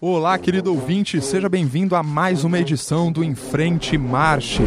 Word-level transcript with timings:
Olá, 0.00 0.38
querido 0.38 0.72
ouvinte, 0.72 1.20
seja 1.20 1.48
bem-vindo 1.48 1.96
a 1.96 2.02
mais 2.02 2.44
uma 2.44 2.58
edição 2.58 3.10
do 3.10 3.24
Em 3.24 3.34
Frente 3.34 3.98
Marche. 3.98 4.62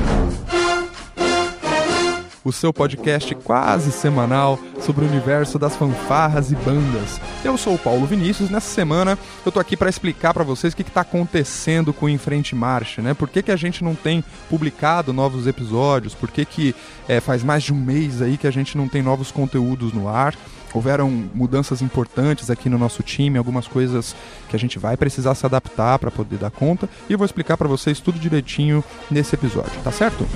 O 2.44 2.52
seu 2.52 2.74
podcast 2.74 3.34
quase 3.36 3.89
semanal 3.94 4.60
sobre 4.81 5.05
o 5.05 5.08
universo 5.08 5.58
das 5.58 5.78
fanfarras 5.78 6.52
e 6.52 6.55
bandas. 6.55 7.21
Eu 7.42 7.58
sou 7.58 7.76
o 7.76 7.79
Paulo 7.79 8.05
Vinícius. 8.05 8.50
Nessa 8.50 8.70
semana 8.70 9.17
eu 9.46 9.51
tô 9.51 9.62
aqui 9.62 9.78
para 9.78 9.89
explicar 9.89 10.33
para 10.33 10.44
vocês 10.44 10.74
o 10.74 10.76
que 10.76 10.81
está 10.81 11.01
acontecendo 11.01 11.94
com 11.94 12.06
o 12.06 12.10
Em 12.10 12.17
Frente 12.17 12.54
Marche, 12.54 13.01
né? 13.01 13.13
Por 13.13 13.29
que, 13.29 13.42
que 13.42 13.51
a 13.51 13.56
gente 13.56 13.81
não 13.81 13.96
tem 13.96 14.22
publicado 14.49 15.13
novos 15.13 15.47
episódios? 15.47 16.13
Por 16.13 16.30
que, 16.30 16.44
que 16.44 16.76
é, 17.08 17.22
faz 17.22 17.41
mais 17.44 17.63
de 17.63 17.72
um 17.72 17.77
mês 17.77 18.22
aí 18.22 18.38
que 18.38 18.48
a 18.48 18.52
gente 18.52 18.77
não 18.77 18.90
tem 18.90 19.02
novos 19.02 19.31
conteúdos 19.31 19.94
no 19.94 20.09
ar? 20.09 20.35
Houveram 20.73 21.09
mudanças 21.09 21.81
importantes 21.81 22.49
aqui 22.49 22.70
no 22.70 22.77
nosso 22.77 23.03
time, 23.03 23.38
algumas 23.38 23.67
coisas 23.67 24.16
que 24.49 24.55
a 24.55 24.59
gente 24.59 24.80
vai 24.80 24.98
precisar 24.98 25.36
se 25.36 25.46
adaptar 25.46 25.99
para 25.99 26.12
poder 26.12 26.38
dar 26.38 26.52
conta, 26.52 26.90
e 27.09 27.13
eu 27.13 27.18
vou 27.18 27.26
explicar 27.26 27.58
para 27.58 27.68
vocês 27.68 27.99
tudo 27.99 28.20
direitinho 28.20 28.84
nesse 29.09 29.36
episódio, 29.36 29.80
tá 29.84 29.91
certo? 29.91 30.27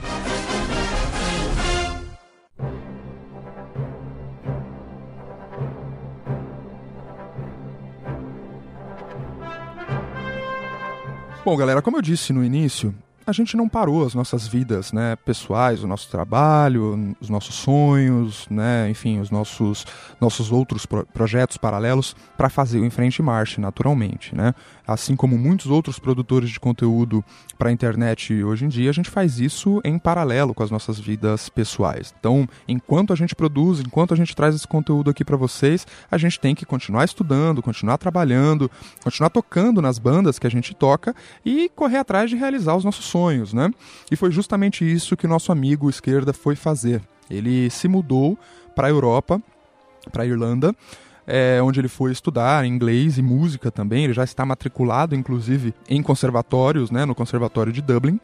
Bom, 11.45 11.55
galera, 11.55 11.83
como 11.83 11.97
eu 11.97 12.01
disse 12.01 12.33
no 12.33 12.43
início, 12.43 12.95
a 13.29 13.33
gente 13.33 13.55
não 13.55 13.69
parou 13.69 14.05
as 14.05 14.15
nossas 14.15 14.47
vidas, 14.47 14.91
né, 14.91 15.15
pessoais, 15.17 15.83
o 15.83 15.87
nosso 15.87 16.09
trabalho, 16.09 17.15
os 17.21 17.29
nossos 17.29 17.55
sonhos, 17.55 18.47
né, 18.49 18.89
enfim, 18.89 19.19
os 19.19 19.29
nossos 19.29 19.85
nossos 20.19 20.51
outros 20.51 20.85
pro 20.85 21.05
projetos 21.05 21.57
paralelos 21.57 22.15
para 22.37 22.49
fazer 22.49 22.79
o 22.79 22.85
Enfrente 22.85 23.21
Marche, 23.21 23.61
naturalmente, 23.61 24.35
né? 24.35 24.53
Assim 24.87 25.15
como 25.15 25.37
muitos 25.37 25.67
outros 25.67 25.99
produtores 25.99 26.49
de 26.49 26.59
conteúdo 26.59 27.23
para 27.57 27.69
a 27.69 27.71
internet 27.71 28.43
hoje 28.43 28.65
em 28.65 28.67
dia, 28.67 28.89
a 28.89 28.93
gente 28.93 29.09
faz 29.09 29.39
isso 29.39 29.79
em 29.83 29.99
paralelo 29.99 30.53
com 30.53 30.63
as 30.63 30.71
nossas 30.71 30.99
vidas 30.99 31.49
pessoais. 31.49 32.13
Então, 32.19 32.47
enquanto 32.67 33.13
a 33.13 33.15
gente 33.15 33.35
produz, 33.35 33.79
enquanto 33.79 34.13
a 34.13 34.17
gente 34.17 34.35
traz 34.35 34.55
esse 34.55 34.67
conteúdo 34.67 35.09
aqui 35.09 35.23
para 35.23 35.37
vocês, 35.37 35.85
a 36.09 36.17
gente 36.17 36.39
tem 36.39 36.55
que 36.55 36.65
continuar 36.65 37.05
estudando, 37.05 37.61
continuar 37.61 37.97
trabalhando, 37.97 38.71
continuar 39.03 39.29
tocando 39.29 39.81
nas 39.81 39.99
bandas 39.99 40.39
que 40.39 40.47
a 40.47 40.51
gente 40.51 40.73
toca 40.73 41.15
e 41.45 41.69
correr 41.75 41.97
atrás 41.97 42.29
de 42.29 42.35
realizar 42.35 42.75
os 42.75 42.83
nossos 42.83 43.05
sonhos 43.05 43.18
sonhos, 43.19 43.53
né? 43.53 43.69
E 44.09 44.15
foi 44.15 44.31
justamente 44.31 44.89
isso 44.89 45.17
que 45.17 45.27
nosso 45.27 45.51
amigo 45.51 45.89
esquerda 45.89 46.31
foi 46.31 46.55
fazer. 46.55 47.01
Ele 47.29 47.69
se 47.69 47.87
mudou 47.87 48.37
para 48.73 48.87
a 48.87 48.89
Europa, 48.89 49.41
para 50.11 50.23
a 50.23 50.25
Irlanda, 50.25 50.73
é, 51.27 51.59
onde 51.61 51.79
ele 51.79 51.89
foi 51.89 52.11
estudar 52.11 52.65
inglês 52.65 53.17
e 53.17 53.21
música 53.21 53.69
também. 53.69 54.05
Ele 54.05 54.13
já 54.13 54.23
está 54.23 54.45
matriculado, 54.45 55.15
inclusive, 55.15 55.73
em 55.89 56.01
conservatórios, 56.01 56.89
né, 56.89 57.05
no 57.05 57.13
Conservatório 57.13 57.73
de 57.73 57.81
Dublin. 57.81 58.19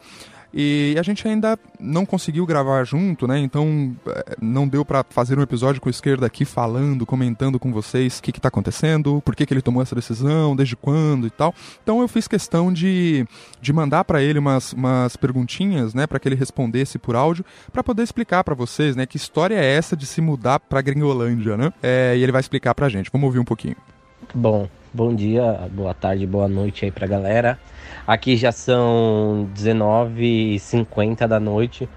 E 0.58 0.96
a 0.98 1.04
gente 1.04 1.28
ainda 1.28 1.60
não 1.78 2.06
conseguiu 2.06 2.46
gravar 2.46 2.86
junto, 2.86 3.28
né? 3.28 3.38
Então 3.40 3.94
eh, 4.08 4.36
não 4.42 4.66
deu 4.66 4.86
para 4.86 5.04
fazer 5.10 5.38
um 5.38 5.42
episódio 5.42 5.82
com 5.82 5.90
o 5.90 5.92
esquerda 5.92 6.26
aqui 6.26 6.46
falando, 6.46 7.06
comentando 7.06 7.60
com 7.60 7.74
vocês 7.74 8.20
o 8.20 8.24
que, 8.24 8.32
que 8.32 8.40
tá 8.40 8.48
acontecendo, 8.48 9.22
por 9.26 9.36
que, 9.36 9.46
que 9.46 9.54
ele 9.54 9.62
tomou 9.62 9.84
essa 9.84 9.94
decisão, 9.94 10.56
desde 10.56 10.78
quando 10.78 11.28
e 11.28 11.30
tal. 11.30 11.54
Então 11.84 12.00
eu 12.00 12.08
fiz 12.08 12.26
questão 12.26 12.72
de, 12.72 13.28
de 13.60 13.74
mandar 13.74 14.06
para 14.06 14.24
ele 14.24 14.40
umas, 14.40 14.72
umas 14.72 15.18
perguntinhas, 15.18 15.94
né, 15.94 16.08
para 16.08 16.20
que 16.20 16.30
ele 16.30 16.36
respondesse 16.36 16.98
por 16.98 17.18
áudio, 17.18 17.44
para 17.74 17.84
poder 17.84 18.04
explicar 18.04 18.42
para 18.42 18.56
vocês, 18.56 18.96
né, 18.96 19.06
que 19.06 19.18
história 19.18 19.56
é 19.56 19.76
essa 19.76 19.94
de 19.94 20.06
se 20.06 20.22
mudar 20.22 20.62
para 20.62 20.80
Gringolândia, 20.80 21.58
né? 21.58 21.74
É, 21.84 22.16
e 22.16 22.24
ele 22.24 22.32
vai 22.32 22.40
explicar 22.40 22.74
pra 22.74 22.88
gente. 22.88 23.12
Vamos 23.12 23.26
ouvir 23.26 23.40
um 23.40 23.46
pouquinho. 23.46 23.76
Bom, 24.34 24.70
bom 24.94 25.14
dia, 25.14 25.70
boa 25.70 25.94
tarde, 25.94 26.26
boa 26.26 26.48
noite 26.48 26.86
aí 26.86 26.92
pra 26.92 27.06
galera. 27.06 27.60
Aqui 28.08 28.38
já 28.38 28.52
são 28.52 29.50
19h50 29.56 31.28
da 31.28 31.40
noite, 31.40 31.90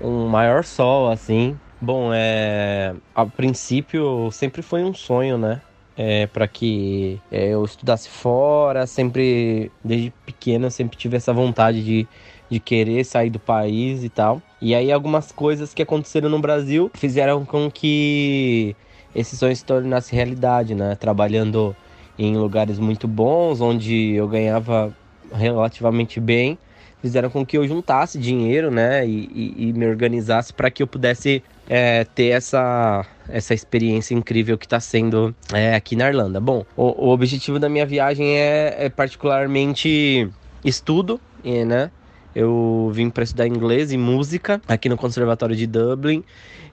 um 0.00 0.28
maior 0.28 0.62
sol 0.62 1.10
assim. 1.10 1.58
Bom, 1.80 2.10
é, 2.12 2.94
a 3.12 3.26
princípio 3.26 4.30
sempre 4.30 4.62
foi 4.62 4.84
um 4.84 4.94
sonho, 4.94 5.36
né? 5.36 5.60
É, 5.96 6.28
para 6.28 6.46
que 6.46 7.20
é, 7.32 7.48
eu 7.48 7.64
estudasse 7.64 8.08
fora, 8.08 8.86
sempre, 8.86 9.72
desde 9.82 10.12
pequeno, 10.24 10.66
eu 10.66 10.70
sempre 10.70 10.96
tive 10.96 11.16
essa 11.16 11.32
vontade 11.32 11.84
de, 11.84 12.06
de 12.48 12.60
querer 12.60 13.04
sair 13.04 13.30
do 13.30 13.40
país 13.40 14.04
e 14.04 14.08
tal. 14.08 14.40
E 14.60 14.76
aí 14.76 14.92
algumas 14.92 15.32
coisas 15.32 15.74
que 15.74 15.82
aconteceram 15.82 16.28
no 16.28 16.38
Brasil 16.38 16.88
fizeram 16.94 17.44
com 17.44 17.68
que 17.68 18.76
esse 19.12 19.36
sonho 19.36 19.56
se 19.56 19.64
tornasse 19.64 20.14
realidade, 20.14 20.72
né? 20.76 20.94
Trabalhando 20.94 21.74
em 22.16 22.36
lugares 22.36 22.78
muito 22.78 23.08
bons, 23.08 23.60
onde 23.60 24.12
eu 24.14 24.28
ganhava 24.28 24.94
relativamente 25.32 26.20
bem, 26.20 26.58
fizeram 27.00 27.30
com 27.30 27.44
que 27.44 27.56
eu 27.56 27.66
juntasse 27.66 28.18
dinheiro, 28.18 28.70
né, 28.70 29.06
e, 29.06 29.54
e, 29.58 29.68
e 29.68 29.72
me 29.72 29.86
organizasse 29.86 30.52
para 30.52 30.70
que 30.70 30.82
eu 30.82 30.86
pudesse 30.86 31.42
é, 31.68 32.04
ter 32.04 32.28
essa, 32.28 33.04
essa 33.28 33.54
experiência 33.54 34.14
incrível 34.14 34.58
que 34.58 34.66
está 34.66 34.80
sendo 34.80 35.34
é, 35.52 35.74
aqui 35.74 35.94
na 35.94 36.08
Irlanda. 36.08 36.40
Bom, 36.40 36.64
o, 36.76 37.06
o, 37.06 37.08
objetivo 37.10 37.58
da 37.58 37.68
minha 37.68 37.86
viagem 37.86 38.36
é, 38.36 38.86
é 38.86 38.88
particularmente 38.88 40.28
estudo, 40.64 41.20
né? 41.44 41.90
Eu 42.34 42.90
vim 42.92 43.10
para 43.10 43.24
estudar 43.24 43.46
inglês 43.46 43.90
e 43.90 43.96
música 43.96 44.60
aqui 44.68 44.88
no 44.88 44.96
Conservatório 44.96 45.56
de 45.56 45.66
Dublin 45.66 46.22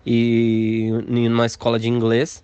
e 0.05 0.91
numa 1.07 1.45
escola 1.45 1.79
de 1.79 1.89
inglês 1.89 2.43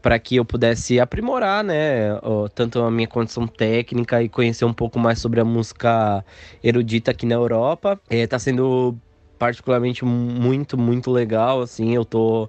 para 0.00 0.18
que 0.18 0.36
eu 0.36 0.44
pudesse 0.44 1.00
aprimorar, 1.00 1.64
né, 1.64 2.18
tanto 2.54 2.80
a 2.80 2.90
minha 2.90 3.08
condição 3.08 3.46
técnica 3.46 4.22
e 4.22 4.28
conhecer 4.28 4.64
um 4.64 4.72
pouco 4.72 4.98
mais 4.98 5.18
sobre 5.18 5.40
a 5.40 5.44
música 5.44 6.24
erudita 6.62 7.10
aqui 7.10 7.26
na 7.26 7.34
Europa. 7.34 8.00
Está 8.08 8.36
é, 8.36 8.38
sendo 8.38 8.96
particularmente 9.38 10.04
muito, 10.04 10.76
muito 10.76 11.10
legal, 11.10 11.60
assim, 11.60 11.94
eu 11.94 12.04
tô 12.04 12.48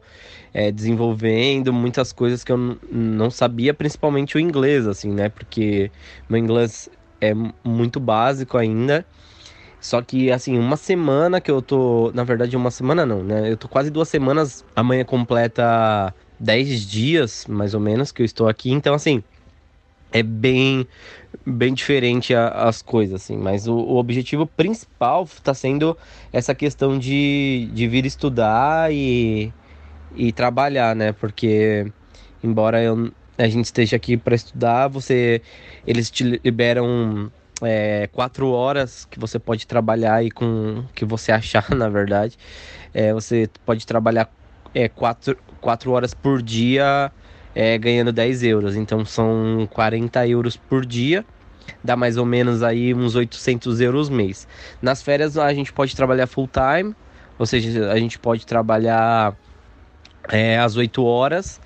é, 0.53 0.71
desenvolvendo 0.71 1.71
muitas 1.71 2.11
coisas 2.11 2.43
que 2.43 2.51
eu 2.51 2.77
não 2.91 3.29
sabia, 3.29 3.73
principalmente 3.73 4.37
o 4.37 4.39
inglês, 4.39 4.87
assim, 4.87 5.11
né, 5.11 5.29
porque 5.29 5.91
meu 6.27 6.39
inglês 6.39 6.89
é 7.21 7.33
muito 7.63 7.99
básico 7.99 8.57
ainda. 8.57 9.05
Só 9.81 10.01
que, 10.01 10.29
assim, 10.29 10.59
uma 10.59 10.75
semana 10.75 11.39
que 11.39 11.49
eu 11.49 11.61
tô. 11.61 12.11
Na 12.13 12.25
verdade, 12.25 12.57
uma 12.57 12.69
semana 12.69 13.05
não, 13.05 13.23
né? 13.23 13.49
Eu 13.49 13.55
tô 13.55 13.69
quase 13.69 13.89
duas 13.89 14.09
semanas. 14.09 14.65
Amanhã 14.75 15.05
completa 15.05 16.13
10 16.39 16.85
dias, 16.85 17.45
mais 17.47 17.73
ou 17.73 17.79
menos, 17.79 18.11
que 18.11 18.21
eu 18.21 18.25
estou 18.25 18.47
aqui. 18.47 18.71
Então, 18.71 18.93
assim, 18.93 19.23
é 20.11 20.23
bem 20.23 20.87
bem 21.45 21.73
diferente 21.73 22.33
a, 22.33 22.47
as 22.49 22.81
coisas, 22.81 23.21
assim. 23.21 23.37
Mas 23.37 23.67
o, 23.67 23.75
o 23.75 23.97
objetivo 23.97 24.45
principal 24.45 25.23
está 25.23 25.53
sendo 25.53 25.97
essa 26.31 26.55
questão 26.55 26.97
de, 26.97 27.69
de 27.73 27.87
vir 27.87 28.05
estudar 28.05 28.91
e, 28.91 29.53
e 30.15 30.31
trabalhar, 30.31 30.95
né? 30.95 31.11
Porque, 31.13 31.91
embora 32.43 32.81
eu, 32.81 33.11
a 33.37 33.47
gente 33.47 33.65
esteja 33.65 33.95
aqui 33.95 34.17
para 34.17 34.35
estudar, 34.35 34.87
você 34.87 35.41
eles 35.85 36.09
te 36.09 36.23
liberam 36.43 37.31
é, 37.61 38.07
quatro 38.07 38.49
horas 38.51 39.05
que 39.05 39.19
você 39.19 39.39
pode 39.39 39.67
trabalhar 39.67 40.23
e 40.23 40.31
com 40.31 40.83
que 40.95 41.05
você 41.05 41.31
achar, 41.33 41.69
na 41.75 41.89
verdade. 41.89 42.37
É, 42.93 43.13
você 43.13 43.49
pode 43.65 43.85
trabalhar 43.85 44.29
é, 44.73 44.87
quatro, 44.87 45.37
quatro 45.59 45.91
horas 45.91 46.13
por 46.13 46.41
dia 46.41 47.11
é, 47.53 47.77
ganhando 47.77 48.11
10 48.11 48.43
euros. 48.43 48.75
Então 48.75 49.03
são 49.05 49.67
40 49.71 50.27
euros 50.27 50.55
por 50.55 50.85
dia. 50.85 51.25
Dá 51.83 51.95
mais 51.95 52.17
ou 52.17 52.25
menos 52.25 52.63
aí 52.63 52.93
uns 52.93 53.15
800 53.15 53.79
euros 53.81 54.09
mês. 54.09 54.47
Nas 54.81 55.01
férias 55.01 55.37
a 55.37 55.53
gente 55.53 55.71
pode 55.71 55.95
trabalhar 55.95 56.27
full 56.27 56.47
time, 56.47 56.95
ou 57.37 57.45
seja, 57.45 57.91
a 57.91 57.97
gente 57.99 58.17
pode 58.17 58.45
trabalhar 58.45 59.35
é, 60.29 60.57
às 60.57 60.75
8 60.75 61.03
horas 61.03 61.59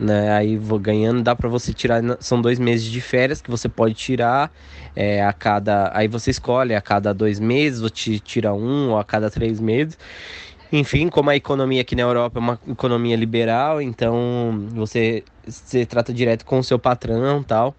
né? 0.00 0.32
Aí 0.32 0.56
vou 0.56 0.78
ganhando, 0.78 1.22
dá 1.22 1.36
para 1.36 1.48
você 1.48 1.74
tirar, 1.74 2.02
são 2.20 2.40
dois 2.40 2.58
meses 2.58 2.86
de 2.86 3.00
férias 3.02 3.42
que 3.42 3.50
você 3.50 3.68
pode 3.68 3.92
tirar 3.94 4.50
é, 4.96 5.22
a 5.22 5.32
cada, 5.32 5.90
aí 5.94 6.08
você 6.08 6.30
escolhe 6.30 6.74
a 6.74 6.80
cada 6.80 7.12
dois 7.12 7.38
meses, 7.38 7.88
te 7.92 8.18
tira 8.18 8.54
um, 8.54 8.90
ou 8.92 8.98
a 8.98 9.04
cada 9.04 9.30
três 9.30 9.60
meses. 9.60 9.98
Enfim, 10.72 11.08
como 11.08 11.30
a 11.30 11.36
economia 11.36 11.80
aqui 11.80 11.96
na 11.96 12.02
Europa 12.02 12.38
é 12.38 12.42
uma 12.42 12.60
economia 12.68 13.16
liberal, 13.16 13.82
então 13.82 14.68
você, 14.70 15.24
você 15.46 15.84
trata 15.84 16.12
direto 16.12 16.44
com 16.44 16.60
o 16.60 16.64
seu 16.64 16.78
patrão 16.78 17.42
tal. 17.42 17.74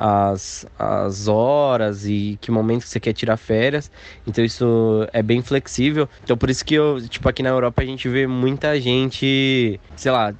As, 0.00 0.64
as 0.78 1.26
horas 1.26 2.06
e 2.06 2.38
que 2.40 2.52
momento 2.52 2.82
que 2.82 2.88
você 2.88 3.00
quer 3.00 3.12
tirar 3.12 3.36
férias. 3.36 3.90
Então 4.24 4.44
isso 4.44 5.04
é 5.12 5.20
bem 5.20 5.42
flexível. 5.42 6.08
Então 6.22 6.36
por 6.36 6.48
isso 6.48 6.64
que 6.64 6.74
eu, 6.74 7.00
tipo, 7.08 7.28
aqui 7.28 7.42
na 7.42 7.48
Europa 7.48 7.82
a 7.82 7.84
gente 7.84 8.08
vê 8.08 8.24
muita 8.24 8.80
gente, 8.80 9.80
sei 9.96 10.12
lá, 10.12 10.32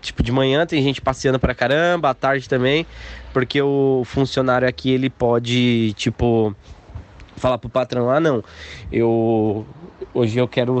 tipo, 0.00 0.22
de 0.22 0.32
manhã 0.32 0.66
tem 0.66 0.82
gente 0.82 1.02
passeando 1.02 1.38
pra 1.38 1.54
caramba, 1.54 2.08
à 2.08 2.14
tarde 2.14 2.48
também, 2.48 2.86
porque 3.34 3.60
o 3.60 4.02
funcionário 4.06 4.66
aqui 4.66 4.90
ele 4.90 5.10
pode, 5.10 5.92
tipo, 5.94 6.56
falar 7.36 7.58
pro 7.58 7.68
patrão: 7.68 8.10
ah, 8.10 8.20
não, 8.20 8.42
eu 8.90 9.66
hoje 10.14 10.38
eu 10.38 10.48
quero 10.48 10.80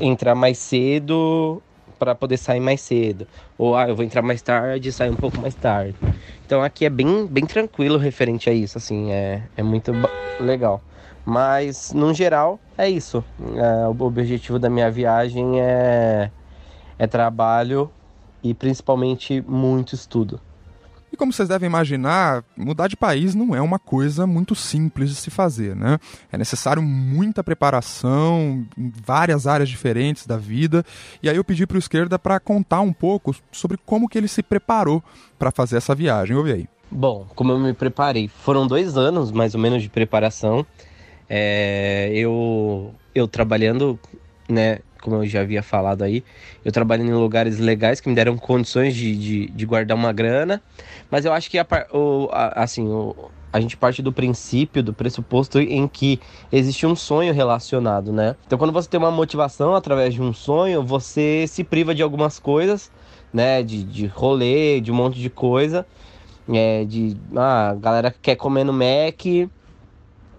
entrar 0.00 0.34
mais 0.34 0.58
cedo 0.58 1.62
para 1.98 2.14
poder 2.14 2.36
sair 2.36 2.60
mais 2.60 2.80
cedo. 2.80 3.26
Ou 3.58 3.76
ah, 3.76 3.88
eu 3.88 3.96
vou 3.96 4.04
entrar 4.04 4.22
mais 4.22 4.42
tarde 4.42 4.88
e 4.88 4.92
sair 4.92 5.10
um 5.10 5.16
pouco 5.16 5.40
mais 5.40 5.54
tarde. 5.54 5.96
Então 6.44 6.62
aqui 6.62 6.84
é 6.84 6.90
bem, 6.90 7.26
bem 7.26 7.46
tranquilo 7.46 7.98
referente 7.98 8.48
a 8.50 8.52
isso, 8.52 8.78
assim, 8.78 9.10
é, 9.12 9.42
é 9.56 9.62
muito 9.62 9.92
legal. 10.40 10.82
Mas, 11.24 11.92
no 11.92 12.14
geral, 12.14 12.60
é 12.78 12.88
isso. 12.88 13.24
É, 13.40 13.88
o 13.88 14.04
objetivo 14.04 14.58
da 14.58 14.70
minha 14.70 14.90
viagem 14.90 15.60
é, 15.60 16.30
é 16.98 17.06
trabalho 17.06 17.90
e 18.42 18.54
principalmente 18.54 19.42
muito 19.42 19.94
estudo. 19.94 20.40
E 21.16 21.18
como 21.18 21.32
vocês 21.32 21.48
devem 21.48 21.66
imaginar, 21.66 22.44
mudar 22.54 22.88
de 22.88 22.96
país 22.96 23.34
não 23.34 23.56
é 23.56 23.60
uma 23.62 23.78
coisa 23.78 24.26
muito 24.26 24.54
simples 24.54 25.08
de 25.08 25.16
se 25.16 25.30
fazer, 25.30 25.74
né? 25.74 25.98
É 26.30 26.36
necessário 26.36 26.82
muita 26.82 27.42
preparação 27.42 28.66
em 28.76 28.92
várias 29.02 29.46
áreas 29.46 29.70
diferentes 29.70 30.26
da 30.26 30.36
vida. 30.36 30.84
E 31.22 31.30
aí 31.30 31.36
eu 31.36 31.42
pedi 31.42 31.66
para 31.66 31.76
o 31.76 31.78
Esquerda 31.78 32.18
para 32.18 32.38
contar 32.38 32.82
um 32.82 32.92
pouco 32.92 33.34
sobre 33.50 33.78
como 33.78 34.10
que 34.10 34.18
ele 34.18 34.28
se 34.28 34.42
preparou 34.42 35.02
para 35.38 35.50
fazer 35.50 35.78
essa 35.78 35.94
viagem. 35.94 36.36
Ouve 36.36 36.52
aí. 36.52 36.68
Bom, 36.90 37.26
como 37.34 37.50
eu 37.50 37.58
me 37.58 37.72
preparei, 37.72 38.28
foram 38.28 38.66
dois 38.66 38.98
anos 38.98 39.32
mais 39.32 39.54
ou 39.54 39.60
menos 39.60 39.82
de 39.82 39.88
preparação. 39.88 40.66
É, 41.30 42.10
eu, 42.12 42.94
eu 43.14 43.26
trabalhando 43.26 43.98
né, 44.46 44.80
como 45.06 45.22
eu 45.22 45.26
já 45.26 45.42
havia 45.42 45.62
falado 45.62 46.02
aí, 46.02 46.24
eu 46.64 46.72
trabalho 46.72 47.04
em 47.04 47.12
lugares 47.12 47.60
legais 47.60 48.00
que 48.00 48.08
me 48.08 48.14
deram 48.14 48.36
condições 48.36 48.92
de, 48.92 49.16
de, 49.16 49.46
de 49.46 49.64
guardar 49.64 49.96
uma 49.96 50.12
grana, 50.12 50.60
mas 51.08 51.24
eu 51.24 51.32
acho 51.32 51.48
que 51.48 51.56
a, 51.56 51.66
o, 51.92 52.28
a, 52.32 52.64
assim, 52.64 52.88
o, 52.88 53.30
a 53.52 53.60
gente 53.60 53.76
parte 53.76 54.02
do 54.02 54.12
princípio, 54.12 54.82
do 54.82 54.92
pressuposto 54.92 55.60
em 55.60 55.86
que 55.86 56.18
existe 56.50 56.84
um 56.84 56.96
sonho 56.96 57.32
relacionado, 57.32 58.12
né? 58.12 58.34
Então, 58.48 58.58
quando 58.58 58.72
você 58.72 58.88
tem 58.88 58.98
uma 58.98 59.12
motivação 59.12 59.76
através 59.76 60.12
de 60.12 60.20
um 60.20 60.32
sonho, 60.32 60.82
você 60.82 61.46
se 61.46 61.62
priva 61.62 61.94
de 61.94 62.02
algumas 62.02 62.40
coisas, 62.40 62.90
né? 63.32 63.62
De, 63.62 63.84
de 63.84 64.06
rolê, 64.06 64.80
de 64.80 64.90
um 64.90 64.94
monte 64.96 65.20
de 65.20 65.30
coisa. 65.30 65.86
É, 66.52 66.84
de, 66.84 67.16
ah, 67.36 67.70
a 67.70 67.74
galera 67.74 68.14
quer 68.20 68.34
comer 68.34 68.64
no 68.64 68.72
Mac, 68.72 69.24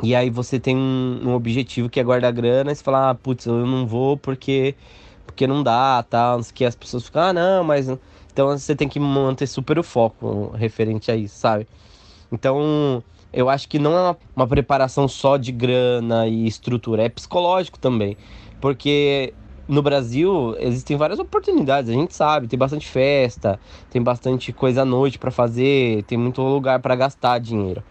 e 0.02 0.16
aí 0.16 0.30
você 0.30 0.60
tem 0.60 0.76
um, 0.78 1.20
um 1.24 1.34
objetivo 1.34 1.90
que 1.90 2.00
é 2.00 2.04
guardar 2.04 2.32
grana 2.32 2.72
e 2.72 2.76
você 2.76 2.84
fala, 2.84 3.10
ah, 3.10 3.16
putz, 3.16 3.46
eu 3.46 3.66
não 3.66 3.88
vou 3.88 4.18
porque, 4.18 4.76
porque 5.26 5.48
não 5.48 5.64
dá, 5.64 6.04
tal, 6.08 6.42
que 6.54 6.64
as 6.66 6.76
pessoas 6.76 7.04
ficam, 7.06 7.22
ah, 7.24 7.34
não, 7.34 7.64
mas... 7.64 7.88
Então 8.32 8.50
você 8.50 8.76
tem 8.76 8.88
que 8.88 9.00
manter 9.00 9.48
super 9.48 9.80
o 9.80 9.84
foco 9.84 10.52
referente 10.56 11.10
a 11.10 11.16
isso, 11.16 11.36
sabe? 11.40 11.68
Então, 12.32 13.04
eu 13.34 13.50
acho 13.50 13.68
que 13.68 13.80
não 13.80 13.94
é 13.98 14.02
uma, 14.02 14.18
uma 14.36 14.48
preparação 14.48 15.08
só 15.08 15.38
de 15.38 15.52
grana 15.52 16.28
e 16.28 16.46
estrutura, 16.46 17.04
é 17.04 17.10
psicológico 17.10 17.80
também. 17.80 18.16
Porque 18.62 19.34
no 19.68 19.82
Brasil 19.82 20.56
existem 20.60 20.96
várias 20.96 21.20
oportunidades, 21.20 21.90
a 21.90 21.94
gente 21.94 22.16
sabe, 22.16 22.48
tem 22.48 22.58
bastante 22.58 22.88
festa, 22.88 23.60
tem 23.90 24.02
bastante 24.02 24.54
coisa 24.54 24.84
à 24.84 24.86
noite 24.86 25.20
para 25.20 25.32
fazer, 25.32 26.04
tem 26.04 26.18
muito 26.18 26.42
lugar 26.42 26.80
para 26.80 26.96
gastar 26.96 27.40
dinheiro. 27.40 27.84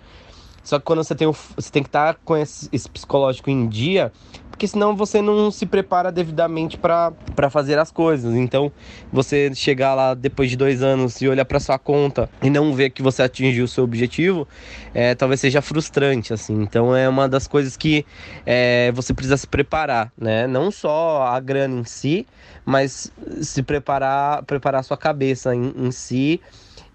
Só 0.67 0.81
que 0.81 0.85
quando 0.85 1.05
você 1.05 1.15
tem, 1.15 1.29
o, 1.29 1.33
você 1.33 1.71
tem 1.71 1.81
que 1.81 1.89
estar 1.89 2.15
tá 2.15 2.21
com 2.25 2.37
esse, 2.37 2.69
esse 2.73 2.91
psicológico 2.91 3.49
em 3.49 3.69
dia, 3.69 4.13
porque 4.51 4.67
senão 4.67 4.97
você 4.97 5.23
não 5.23 5.49
se 5.49 5.65
prepara 5.65 6.11
devidamente 6.11 6.77
para 6.77 7.13
fazer 7.51 7.79
as 7.79 7.93
coisas. 7.93 8.35
Então, 8.35 8.73
você 9.13 9.55
chegar 9.55 9.95
lá 9.95 10.13
depois 10.13 10.51
de 10.51 10.57
dois 10.57 10.83
anos 10.83 11.23
e 11.23 11.29
olhar 11.29 11.45
para 11.45 11.61
sua 11.61 11.79
conta 11.79 12.29
e 12.43 12.51
não 12.51 12.75
ver 12.75 12.91
que 12.91 13.01
você 13.01 13.23
atingiu 13.23 13.67
o 13.67 13.69
seu 13.69 13.85
objetivo, 13.85 14.49
é, 14.93 15.15
talvez 15.15 15.41
seja 15.41 15.63
frustrante, 15.63 16.33
assim. 16.33 16.61
Então, 16.61 16.97
é 16.97 17.09
uma 17.09 17.29
das 17.29 17.47
coisas 17.47 17.77
que 17.77 18.05
é, 18.45 18.91
você 18.91 19.15
precisa 19.15 19.37
se 19.37 19.47
preparar, 19.47 20.11
né? 20.19 20.49
Não 20.49 20.73
só 20.73 21.23
a 21.29 21.39
grana 21.39 21.79
em 21.79 21.85
si, 21.85 22.27
mas 22.65 23.13
se 23.41 23.63
preparar, 23.63 24.43
preparar 24.43 24.81
a 24.81 24.83
sua 24.83 24.97
cabeça 24.97 25.55
em, 25.55 25.73
em 25.77 25.93
si 25.93 26.41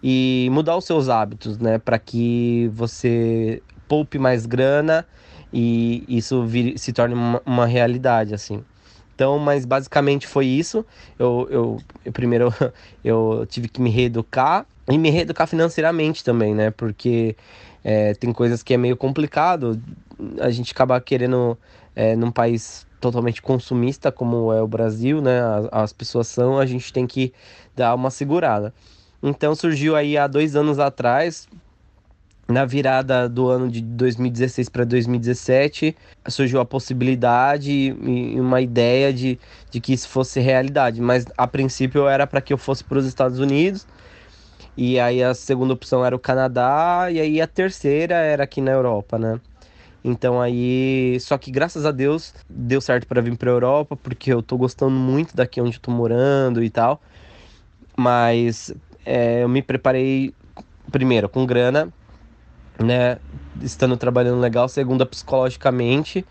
e 0.03 0.49
mudar 0.51 0.77
os 0.77 0.85
seus 0.85 1.09
hábitos, 1.09 1.57
né, 1.57 1.77
para 1.77 1.99
que 1.99 2.69
você 2.73 3.61
poupe 3.87 4.17
mais 4.17 4.45
grana 4.45 5.05
e 5.53 6.03
isso 6.07 6.43
vire, 6.45 6.77
se 6.77 6.93
torne 6.93 7.13
uma, 7.13 7.41
uma, 7.45 7.65
realidade, 7.65 8.33
assim. 8.33 8.63
Então, 9.13 9.37
mas 9.37 9.65
basicamente 9.65 10.25
foi 10.25 10.45
isso. 10.45 10.85
Eu, 11.19 11.47
eu, 11.51 11.77
eu 12.05 12.11
primeiro 12.11 12.53
eu 13.03 13.45
tive 13.49 13.67
que 13.67 13.81
me 13.81 13.89
reeducar 13.89 14.65
e 14.89 14.97
me 14.97 15.09
reeducar 15.09 15.45
financeiramente 15.47 16.23
também, 16.23 16.55
né, 16.55 16.71
porque 16.71 17.35
é, 17.83 18.13
tem 18.13 18.31
coisas 18.31 18.63
que 18.63 18.73
é 18.73 18.77
meio 18.77 18.97
complicado. 18.97 19.79
A 20.39 20.49
gente 20.49 20.71
acaba 20.71 20.99
querendo 21.01 21.57
é, 21.95 22.15
num 22.15 22.31
país 22.31 22.85
totalmente 22.99 23.41
consumista 23.41 24.11
como 24.11 24.53
é 24.53 24.61
o 24.61 24.67
Brasil, 24.67 25.21
né? 25.21 25.41
As, 25.41 25.67
as 25.71 25.93
pessoas 25.93 26.27
são, 26.27 26.59
a 26.59 26.65
gente 26.65 26.93
tem 26.93 27.07
que 27.07 27.33
dar 27.75 27.95
uma 27.95 28.11
segurada. 28.11 28.73
Então 29.23 29.53
surgiu 29.53 29.95
aí 29.95 30.17
há 30.17 30.27
dois 30.27 30.55
anos 30.55 30.79
atrás, 30.79 31.47
na 32.47 32.65
virada 32.65 33.29
do 33.29 33.47
ano 33.49 33.69
de 33.69 33.81
2016 33.81 34.67
para 34.69 34.83
2017, 34.83 35.95
surgiu 36.27 36.59
a 36.59 36.65
possibilidade 36.65 37.71
e 37.71 38.39
uma 38.39 38.61
ideia 38.61 39.13
de, 39.13 39.39
de 39.69 39.79
que 39.79 39.93
isso 39.93 40.09
fosse 40.09 40.39
realidade. 40.39 41.01
Mas 41.01 41.25
a 41.37 41.47
princípio 41.47 42.07
era 42.07 42.27
para 42.27 42.41
que 42.41 42.51
eu 42.51 42.57
fosse 42.57 42.83
para 42.83 42.97
os 42.97 43.05
Estados 43.05 43.39
Unidos. 43.39 43.85
E 44.75 44.99
aí 44.99 45.23
a 45.23 45.33
segunda 45.33 45.73
opção 45.73 46.05
era 46.05 46.15
o 46.15 46.19
Canadá. 46.19 47.07
E 47.11 47.19
aí 47.19 47.41
a 47.41 47.47
terceira 47.47 48.15
era 48.15 48.43
aqui 48.43 48.61
na 48.61 48.71
Europa, 48.71 49.17
né? 49.17 49.39
Então 50.03 50.41
aí, 50.41 51.17
só 51.19 51.37
que 51.37 51.51
graças 51.51 51.85
a 51.85 51.91
Deus 51.91 52.33
deu 52.49 52.81
certo 52.81 53.07
para 53.07 53.21
vir 53.21 53.37
para 53.37 53.51
Europa, 53.51 53.95
porque 53.95 54.33
eu 54.33 54.41
tô 54.41 54.57
gostando 54.57 54.91
muito 54.91 55.35
daqui 55.35 55.61
onde 55.61 55.77
eu 55.77 55.81
tô 55.81 55.91
morando 55.91 56.63
e 56.63 56.69
tal. 56.69 56.99
Mas 57.97 58.73
é, 59.05 59.43
eu 59.43 59.49
me 59.49 59.61
preparei 59.61 60.33
primeiro 60.91 61.29
com 61.29 61.45
grana, 61.45 61.91
né? 62.79 63.17
Estando 63.61 63.97
trabalhando 63.97 64.39
legal, 64.39 64.67
segunda 64.67 65.05
psicologicamente. 65.05 66.25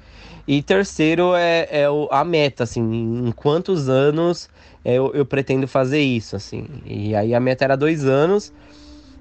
E 0.47 0.63
terceiro 0.63 1.35
é, 1.35 1.69
é 1.71 1.85
a 2.11 2.25
meta, 2.25 2.65
assim, 2.65 2.81
em 2.81 3.31
quantos 3.33 3.89
anos 3.89 4.49
eu, 4.85 5.13
eu 5.15 5.25
pretendo 5.25 5.69
fazer 5.69 6.01
isso, 6.01 6.35
assim. 6.35 6.67
E 6.85 7.15
aí 7.15 7.35
a 7.35 7.41
meta 7.41 7.65
era 7.65 7.77
dois 7.77 8.05
anos. 8.05 8.53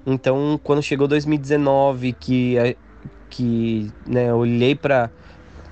Então, 0.06 0.58
quando 0.62 0.82
chegou 0.82 1.06
2019, 1.06 2.14
que, 2.14 2.56
que 3.28 3.92
né, 4.06 4.32
olhei 4.32 4.74
para 4.74 5.10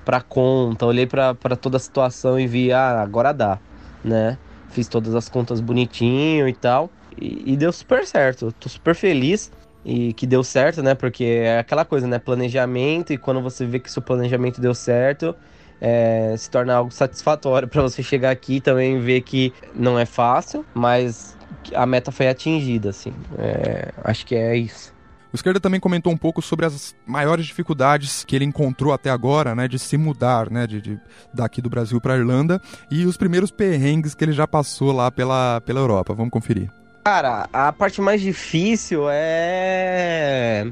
para 0.05 0.21
conta, 0.21 0.87
olhei 0.87 1.05
para 1.05 1.35
toda 1.55 1.77
a 1.77 1.79
situação 1.79 2.39
e 2.39 2.47
vi, 2.47 2.71
ah, 2.71 2.99
agora 2.99 3.31
dá, 3.31 3.59
né? 4.03 4.39
Fiz 4.69 4.87
todas 4.87 5.13
as 5.13 5.29
contas 5.29 5.61
bonitinho 5.61 6.47
e 6.47 6.53
tal. 6.53 6.89
E, 7.21 7.57
deu 7.57 7.71
super 7.71 8.05
certo. 8.05 8.51
Tô 8.51 8.69
super 8.69 8.95
feliz 8.95 9.51
e 9.83 10.13
que 10.13 10.25
deu 10.27 10.43
certo, 10.43 10.83
né? 10.83 10.93
Porque 10.95 11.23
é 11.23 11.59
aquela 11.59 11.85
coisa, 11.85 12.07
né? 12.07 12.19
Planejamento, 12.19 13.13
e 13.13 13.17
quando 13.17 13.41
você 13.41 13.65
vê 13.65 13.79
que 13.79 13.91
seu 13.91 14.01
planejamento 14.01 14.59
deu 14.61 14.73
certo, 14.73 15.35
é, 15.81 16.35
se 16.37 16.49
torna 16.49 16.73
algo 16.73 16.91
satisfatório 16.91 17.67
para 17.69 17.81
você 17.81 18.03
chegar 18.03 18.31
aqui 18.31 18.55
e 18.55 18.61
também 18.61 18.99
ver 18.99 19.21
que 19.21 19.53
não 19.73 19.97
é 19.97 20.05
fácil, 20.05 20.65
mas 20.73 21.37
a 21.73 21.85
meta 21.85 22.11
foi 22.11 22.27
atingida, 22.27 22.89
assim. 22.89 23.13
É, 23.37 23.91
acho 24.03 24.25
que 24.25 24.35
é 24.35 24.55
isso. 24.55 24.93
O 25.31 25.35
Esquerda 25.35 25.59
também 25.59 25.79
comentou 25.79 26.11
um 26.11 26.17
pouco 26.17 26.41
sobre 26.41 26.65
as 26.65 26.95
maiores 27.05 27.45
dificuldades 27.45 28.23
que 28.23 28.35
ele 28.35 28.45
encontrou 28.45 28.91
até 28.91 29.11
agora, 29.11 29.53
né, 29.53 29.67
de 29.67 29.77
se 29.77 29.95
mudar, 29.95 30.49
né, 30.49 30.65
de, 30.65 30.81
de 30.81 30.99
daqui 31.31 31.61
do 31.61 31.69
Brasil 31.69 32.01
para 32.01 32.17
Irlanda 32.17 32.59
e 32.89 33.05
os 33.05 33.15
primeiros 33.15 33.51
perrengues 33.51 34.15
que 34.15 34.23
ele 34.23 34.31
já 34.31 34.47
passou 34.47 34.91
lá 34.91 35.11
pela, 35.11 35.61
pela 35.61 35.79
Europa. 35.79 36.15
Vamos 36.15 36.31
conferir. 36.31 36.71
Cara, 37.11 37.49
a 37.51 37.73
parte 37.73 37.99
mais 38.01 38.21
difícil 38.21 39.07
é, 39.09 40.63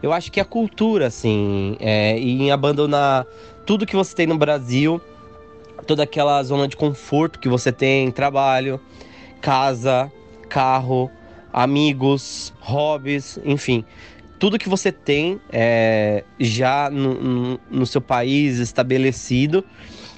eu 0.00 0.12
acho 0.12 0.30
que 0.30 0.38
é 0.38 0.42
a 0.44 0.46
cultura, 0.46 1.08
assim, 1.08 1.76
é, 1.80 2.16
em 2.16 2.52
abandonar 2.52 3.26
tudo 3.66 3.84
que 3.84 3.96
você 3.96 4.14
tem 4.14 4.24
no 4.24 4.38
Brasil, 4.38 5.00
toda 5.84 6.04
aquela 6.04 6.40
zona 6.44 6.68
de 6.68 6.76
conforto 6.76 7.40
que 7.40 7.48
você 7.48 7.72
tem, 7.72 8.08
trabalho, 8.12 8.80
casa, 9.40 10.12
carro, 10.48 11.10
amigos, 11.52 12.54
hobbies, 12.60 13.40
enfim. 13.44 13.84
Tudo 14.38 14.60
que 14.60 14.68
você 14.68 14.92
tem 14.92 15.40
é, 15.50 16.22
já 16.38 16.88
no, 16.88 17.14
no, 17.14 17.60
no 17.68 17.84
seu 17.84 18.00
país 18.00 18.60
estabelecido 18.60 19.64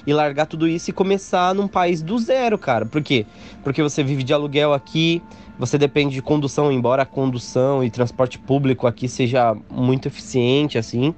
e 0.07 0.13
largar 0.13 0.45
tudo 0.45 0.69
isso 0.69 0.89
e 0.89 0.93
começar 0.93 1.53
num 1.53 1.67
país 1.67 2.01
do 2.01 2.17
zero, 2.17 2.57
cara. 2.57 2.85
Por 2.85 3.03
quê? 3.03 3.25
Porque 3.61 3.83
você 3.83 4.01
vive 4.01 4.23
de 4.23 4.33
aluguel 4.33 4.73
aqui, 4.73 5.21
você 5.59 5.77
depende 5.77 6.15
de 6.15 6.21
condução, 6.21 6.71
embora 6.71 7.03
a 7.03 7.05
condução 7.05 7.83
e 7.83 7.89
transporte 7.89 8.39
público 8.39 8.87
aqui 8.87 9.09
seja 9.09 9.53
muito 9.69 10.07
eficiente, 10.07 10.77
assim. 10.77 11.13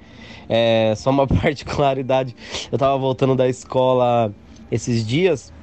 É, 0.50 0.96
só 0.98 1.12
uma 1.12 1.28
particularidade, 1.30 2.36
eu 2.72 2.80
tava 2.80 2.98
voltando 2.98 3.36
da 3.36 3.48
escola 3.48 4.34
esses 4.72 5.06
dias, 5.06 5.54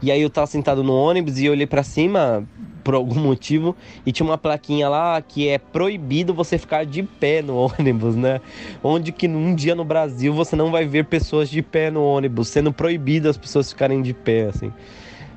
e 0.00 0.10
aí 0.10 0.22
eu 0.22 0.30
tava 0.30 0.46
sentado 0.46 0.82
no 0.82 0.94
ônibus 0.94 1.38
e 1.38 1.44
eu 1.44 1.52
olhei 1.52 1.66
para 1.66 1.82
cima, 1.82 2.48
por 2.82 2.94
algum 2.94 3.18
motivo 3.18 3.76
e 4.04 4.12
tinha 4.12 4.26
uma 4.26 4.38
plaquinha 4.38 4.88
lá 4.88 5.20
que 5.20 5.48
é 5.48 5.58
proibido 5.58 6.34
você 6.34 6.58
ficar 6.58 6.84
de 6.84 7.02
pé 7.02 7.42
no 7.42 7.56
ônibus, 7.56 8.16
né? 8.16 8.40
Onde 8.82 9.12
que 9.12 9.28
num 9.28 9.54
dia 9.54 9.74
no 9.74 9.84
Brasil 9.84 10.32
você 10.32 10.56
não 10.56 10.70
vai 10.70 10.86
ver 10.86 11.04
pessoas 11.06 11.48
de 11.48 11.62
pé 11.62 11.90
no 11.90 12.02
ônibus, 12.02 12.48
sendo 12.48 12.72
proibido 12.72 13.28
as 13.28 13.36
pessoas 13.36 13.70
ficarem 13.70 14.02
de 14.02 14.12
pé, 14.12 14.48
assim. 14.48 14.72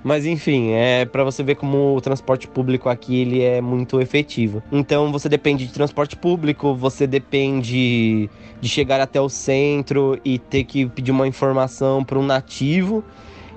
Mas 0.06 0.24
enfim, 0.24 0.70
é 0.74 1.04
para 1.04 1.24
você 1.24 1.42
ver 1.42 1.56
como 1.56 1.96
o 1.96 2.00
transporte 2.00 2.48
público 2.48 2.90
aqui 2.90 3.22
ele 3.22 3.42
é 3.42 3.60
muito 3.60 4.00
efetivo. 4.00 4.62
Então 4.72 5.12
você 5.12 5.28
depende 5.28 5.66
de 5.66 5.74
transporte 5.74 6.16
público, 6.16 6.76
você 6.76 7.08
depende 7.08 8.30
de 8.62 8.70
chegar 8.70 9.02
até 9.02 9.20
o 9.20 9.28
centro 9.28 10.20
e 10.24 10.38
ter 10.38 10.64
que 10.64 10.86
pedir 10.86 11.10
uma 11.10 11.28
informação 11.28 12.04
para 12.04 12.20
um 12.20 12.24
nativo 12.24 13.04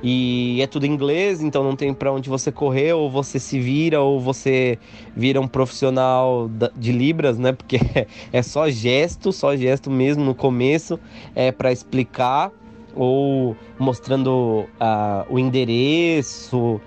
e 0.03 0.61
é 0.63 0.67
tudo 0.67 0.87
em 0.87 0.91
inglês, 0.93 1.43
então 1.43 1.65
não 1.65 1.75
tem 1.75 1.93
para 1.93 2.13
onde 2.13 2.29
você 2.29 2.53
correr, 2.53 2.93
ou 2.93 3.11
você 3.11 3.39
se 3.39 3.59
vira, 3.59 4.01
ou 4.01 4.21
você 4.21 4.79
vira 5.17 5.41
um 5.41 5.49
profissional 5.49 6.49
de 6.77 6.93
Libras, 6.93 7.39
né? 7.39 7.53
Porque 7.53 7.81
é 8.33 8.43
só 8.43 8.71
gesto, 8.71 9.33
só 9.33 9.57
gesto 9.57 9.91
mesmo 9.91 10.25
no 10.25 10.35
começo, 10.35 11.01
é 11.35 11.51
para 11.51 11.73
explicar, 11.73 12.53
ou 12.95 13.57
mostrando 13.79 14.67
uh, 14.81 15.27
o 15.29 15.39
endereço, 15.39 16.81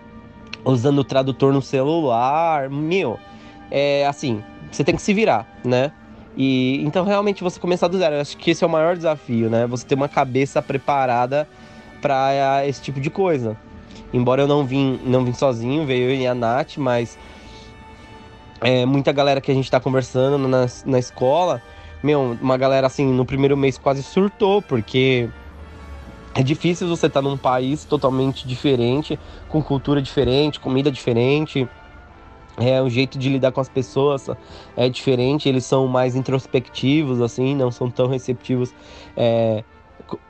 usando 0.64 1.00
o 1.00 1.04
tradutor 1.04 1.54
no 1.54 1.62
celular. 1.62 2.70
Meu, 2.70 3.20
é 3.70 4.06
assim, 4.08 4.42
você 4.72 4.84
tem 4.84 4.96
que 4.96 5.02
se 5.02 5.14
virar, 5.14 5.60
né? 5.66 5.92
E 6.36 6.82
então 6.86 7.04
realmente 7.04 7.44
você 7.44 7.60
começar 7.60 7.90
do 7.90 7.98
zero. 7.98 8.16
Eu 8.16 8.22
acho 8.22 8.38
que 8.38 8.52
esse 8.52 8.64
é 8.64 8.68
o 8.68 8.70
maior 8.70 8.96
desafio, 8.96 9.50
né? 9.50 9.68
Você 9.68 9.86
ter 9.86 9.96
uma 9.96 10.08
cabeça 10.08 10.62
preparada 10.62 11.48
para 12.02 12.66
esse 12.68 12.82
tipo 12.82 13.00
de 13.00 13.10
coisa. 13.10 13.58
Embora 14.14 14.42
eu 14.42 14.48
não 14.48 14.66
vim, 14.66 15.00
não 15.06 15.24
vim 15.24 15.34
sozinho, 15.34 15.86
veio 15.86 16.10
eu 16.10 16.16
e 16.16 16.28
a 16.28 16.36
Nath, 16.36 16.78
mas 16.78 17.18
é, 18.60 18.86
muita 18.86 19.12
galera 19.12 19.40
que 19.40 19.52
a 19.52 19.54
gente 19.54 19.72
tá 19.72 19.80
conversando 19.80 20.48
na, 20.48 20.66
na 20.86 21.00
escola, 21.00 21.62
meu, 22.04 22.38
uma 22.42 22.58
galera 22.58 22.88
assim, 22.88 23.06
no 23.06 23.26
primeiro 23.26 23.56
mês 23.56 23.78
quase 23.78 24.04
surtou, 24.04 24.62
porque 24.62 25.30
é 26.34 26.44
difícil 26.44 26.88
você 26.88 27.08
estar 27.08 27.22
tá 27.22 27.28
num 27.28 27.38
país 27.38 27.86
totalmente 27.86 28.48
diferente, 28.48 29.20
com 29.48 29.62
cultura 29.62 30.02
diferente, 30.02 30.60
comida 30.60 30.92
diferente. 30.92 31.68
É, 32.58 32.82
o 32.82 32.90
jeito 32.90 33.18
de 33.18 33.30
lidar 33.30 33.52
com 33.52 33.62
as 33.62 33.70
pessoas 33.70 34.30
é 34.76 34.90
diferente, 34.90 35.48
eles 35.48 35.66
são 35.66 35.88
mais 35.88 36.16
introspectivos, 36.16 37.22
assim, 37.22 37.56
não 37.56 37.72
são 37.72 37.90
tão 37.90 38.08
receptivos 38.08 38.74
é, 39.16 39.64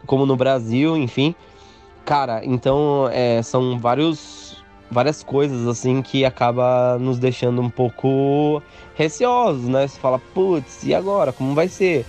como 0.05 0.25
no 0.25 0.35
Brasil, 0.35 0.95
enfim. 0.95 1.35
Cara, 2.05 2.41
então 2.43 3.07
é, 3.11 3.41
são 3.41 3.77
vários, 3.79 4.63
várias 4.89 5.23
coisas 5.23 5.67
assim 5.67 6.01
que 6.01 6.25
acaba 6.25 6.97
nos 6.99 7.19
deixando 7.19 7.61
um 7.61 7.69
pouco 7.69 8.61
receosos, 8.95 9.67
né? 9.67 9.87
Você 9.87 9.99
fala, 9.99 10.19
putz, 10.33 10.83
e 10.83 10.93
agora? 10.93 11.31
Como 11.31 11.53
vai 11.53 11.67
ser? 11.67 12.05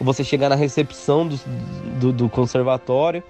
Você 0.00 0.22
chegar 0.22 0.48
na 0.48 0.54
recepção 0.54 1.26
do, 1.26 1.40
do, 1.98 2.12
do 2.12 2.28
conservatório 2.28 3.22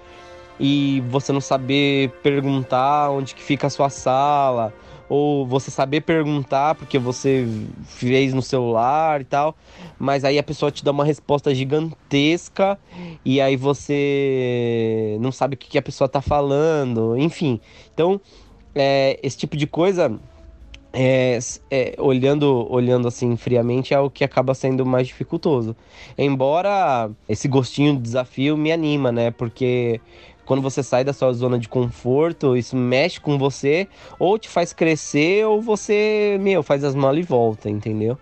e 0.59 1.01
você 1.09 1.31
não 1.31 1.41
saber 1.41 2.11
perguntar 2.21 3.09
onde 3.11 3.33
que 3.33 3.41
fica 3.41 3.67
a 3.67 3.69
sua 3.69 3.89
sala, 3.89 4.73
ou 5.09 5.45
você 5.45 5.71
saber 5.71 6.01
perguntar 6.01 6.75
porque 6.75 6.99
você 6.99 7.47
fez 7.83 8.31
no 8.31 8.43
celular 8.43 9.19
e 9.19 9.25
tal, 9.25 9.57
mas 9.97 10.23
aí 10.23 10.37
a 10.37 10.43
pessoa 10.43 10.71
te 10.71 10.85
dá 10.85 10.91
uma 10.91 11.03
resposta 11.03 11.53
gigantesca 11.53 12.77
e 13.25 13.41
aí 13.41 13.55
você 13.55 15.17
não 15.19 15.31
sabe 15.31 15.55
o 15.55 15.57
que, 15.57 15.77
a 15.77 15.81
pessoa 15.81 16.07
tá 16.07 16.21
falando, 16.21 17.17
enfim. 17.17 17.59
Então, 17.91 18.21
é, 18.75 19.19
esse 19.23 19.37
tipo 19.37 19.57
de 19.57 19.65
coisa. 19.65 20.17
É, 20.91 21.37
é, 21.69 21.95
olhando 21.99 22.65
olhando 22.67 23.07
assim 23.07 23.37
friamente 23.37 23.93
é 23.93 23.99
o 23.99 24.09
que 24.09 24.23
acaba 24.23 24.55
sendo 24.55 24.83
mais 24.83 25.07
dificultoso 25.07 25.75
embora 26.17 27.11
esse 27.27 27.47
gostinho 27.47 27.95
de 27.95 28.01
desafio 28.01 28.57
me 28.57 28.71
anima 28.71 29.11
né 29.11 29.29
porque 29.29 30.01
quando 30.49 30.63
você 30.63 30.81
sai 30.81 31.03
da 31.03 31.13
sua 31.13 31.31
zona 31.31 31.59
de 31.59 31.69
conforto, 31.69 32.57
isso 32.57 32.75
mexe 32.75 33.19
com 33.19 33.37
você, 33.37 33.87
ou 34.17 34.35
te 34.39 34.49
faz 34.49 34.73
crescer, 34.73 35.45
ou 35.45 35.61
você, 35.61 36.39
meu, 36.41 36.63
faz 36.63 36.83
as 36.83 36.95
malas 36.95 37.19
e 37.19 37.21
volta, 37.21 37.69
entendeu? 37.69 38.17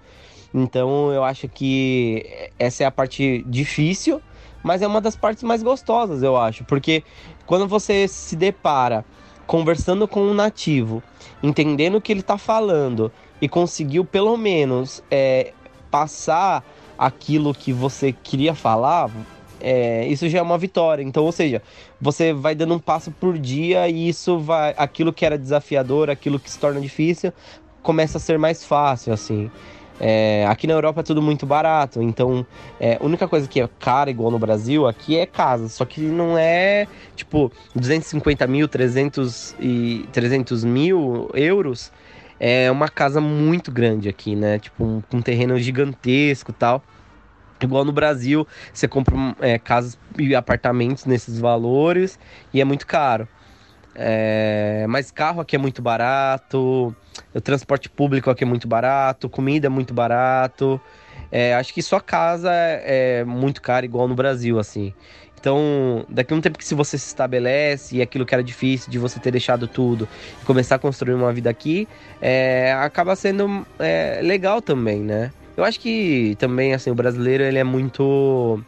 Então 0.53 1.09
eu 1.13 1.23
acho 1.23 1.47
que 1.47 2.49
essa 2.59 2.83
é 2.83 2.85
a 2.85 2.91
parte 2.91 3.45
difícil, 3.47 4.21
mas 4.61 4.81
é 4.81 4.87
uma 4.87 4.99
das 4.99 5.15
partes 5.15 5.41
mais 5.41 5.63
gostosas, 5.63 6.21
eu 6.21 6.35
acho, 6.35 6.65
porque 6.65 7.01
quando 7.45 7.65
você 7.65 8.09
se 8.09 8.35
depara 8.35 9.05
conversando 9.45 10.05
com 10.05 10.19
um 10.21 10.33
nativo, 10.33 11.01
entendendo 11.41 11.95
o 11.95 12.01
que 12.01 12.11
ele 12.11 12.19
está 12.19 12.37
falando 12.37 13.09
e 13.41 13.47
conseguiu 13.47 14.03
pelo 14.03 14.35
menos 14.35 15.01
é, 15.09 15.53
passar 15.89 16.61
aquilo 16.97 17.53
que 17.53 17.71
você 17.71 18.11
queria 18.11 18.53
falar, 18.53 19.09
é, 19.61 20.07
isso 20.07 20.27
já 20.29 20.39
é 20.39 20.41
uma 20.41 20.57
vitória. 20.57 21.03
Então, 21.03 21.23
ou 21.23 21.31
seja, 21.31 21.61
você 21.99 22.33
vai 22.33 22.55
dando 22.55 22.73
um 22.73 22.79
passo 22.79 23.11
por 23.11 23.37
dia 23.37 23.87
e 23.87 24.09
isso 24.09 24.39
vai. 24.39 24.73
Aquilo 24.77 25.13
que 25.13 25.25
era 25.25 25.37
desafiador, 25.37 26.09
aquilo 26.09 26.39
que 26.39 26.49
se 26.49 26.59
torna 26.59 26.79
difícil, 26.79 27.33
começa 27.81 28.17
a 28.17 28.21
ser 28.21 28.37
mais 28.37 28.65
fácil, 28.65 29.13
assim. 29.13 29.49
É, 29.99 30.45
aqui 30.47 30.67
na 30.67 30.73
Europa 30.73 30.99
é 30.99 31.03
tudo 31.03 31.21
muito 31.23 31.45
barato, 31.45 32.03
então 32.03 32.45
é, 32.79 32.97
a 33.01 33.03
única 33.03 33.27
coisa 33.27 33.47
que 33.47 33.59
é 33.59 33.67
cara 33.79 34.11
igual 34.11 34.29
no 34.29 34.37
Brasil 34.37 34.87
aqui 34.87 35.17
é 35.17 35.25
casa, 35.25 35.67
só 35.69 35.85
que 35.85 35.99
não 36.01 36.37
é 36.37 36.87
tipo 37.15 37.51
250 37.75 38.45
mil, 38.45 38.67
300, 38.67 39.55
e, 39.59 40.05
300 40.11 40.63
mil 40.63 41.29
euros. 41.33 41.91
É 42.39 42.69
uma 42.69 42.87
casa 42.87 43.19
muito 43.19 43.71
grande 43.71 44.07
aqui, 44.07 44.35
né? 44.35 44.59
Tipo, 44.59 44.85
um, 44.85 45.01
um 45.11 45.21
terreno 45.23 45.57
gigantesco 45.57 46.53
tal. 46.53 46.83
Igual 47.61 47.83
no 47.83 47.91
Brasil, 47.91 48.47
você 48.73 48.87
compra 48.87 49.15
é, 49.39 49.57
casas 49.57 49.97
e 50.17 50.35
apartamentos 50.35 51.05
nesses 51.05 51.39
valores 51.39 52.19
e 52.53 52.61
é 52.61 52.65
muito 52.65 52.85
caro. 52.85 53.27
É, 53.95 54.85
mas 54.87 55.09
carro 55.09 55.41
aqui 55.41 55.55
é 55.55 55.59
muito 55.59 55.81
barato, 55.81 56.95
o 57.33 57.41
transporte 57.41 57.89
público 57.89 58.29
aqui 58.29 58.43
é 58.43 58.47
muito 58.47 58.67
barato, 58.67 59.27
comida 59.27 59.65
é 59.65 59.69
muito 59.69 59.93
barato. 59.93 60.79
É, 61.31 61.55
acho 61.55 61.73
que 61.73 61.81
só 61.81 61.99
casa 61.99 62.51
é, 62.53 63.19
é 63.19 63.23
muito 63.25 63.61
caro, 63.61 63.85
igual 63.85 64.07
no 64.07 64.15
Brasil, 64.15 64.59
assim. 64.59 64.93
Então, 65.39 66.05
daqui 66.09 66.33
a 66.33 66.37
um 66.37 66.41
tempo 66.41 66.57
que 66.57 66.65
se 66.65 66.73
você 66.73 66.97
se 66.97 67.07
estabelece 67.07 67.97
e 67.97 68.01
aquilo 68.01 68.25
que 68.25 68.33
era 68.33 68.43
difícil 68.43 68.89
de 68.89 68.97
você 68.97 69.19
ter 69.19 69.31
deixado 69.31 69.67
tudo 69.67 70.07
e 70.41 70.45
começar 70.45 70.75
a 70.75 70.79
construir 70.79 71.13
uma 71.13 71.31
vida 71.31 71.49
aqui, 71.49 71.87
é, 72.21 72.73
acaba 72.73 73.15
sendo 73.15 73.65
é, 73.79 74.19
legal 74.23 74.61
também, 74.61 75.01
né? 75.01 75.31
Eu 75.57 75.63
acho 75.63 75.79
que 75.79 76.35
também, 76.37 76.73
assim, 76.75 76.91
o 76.91 76.95
brasileiro, 76.95 77.43
ele 77.43 77.57
é 77.57 77.63
muito... 77.63 78.61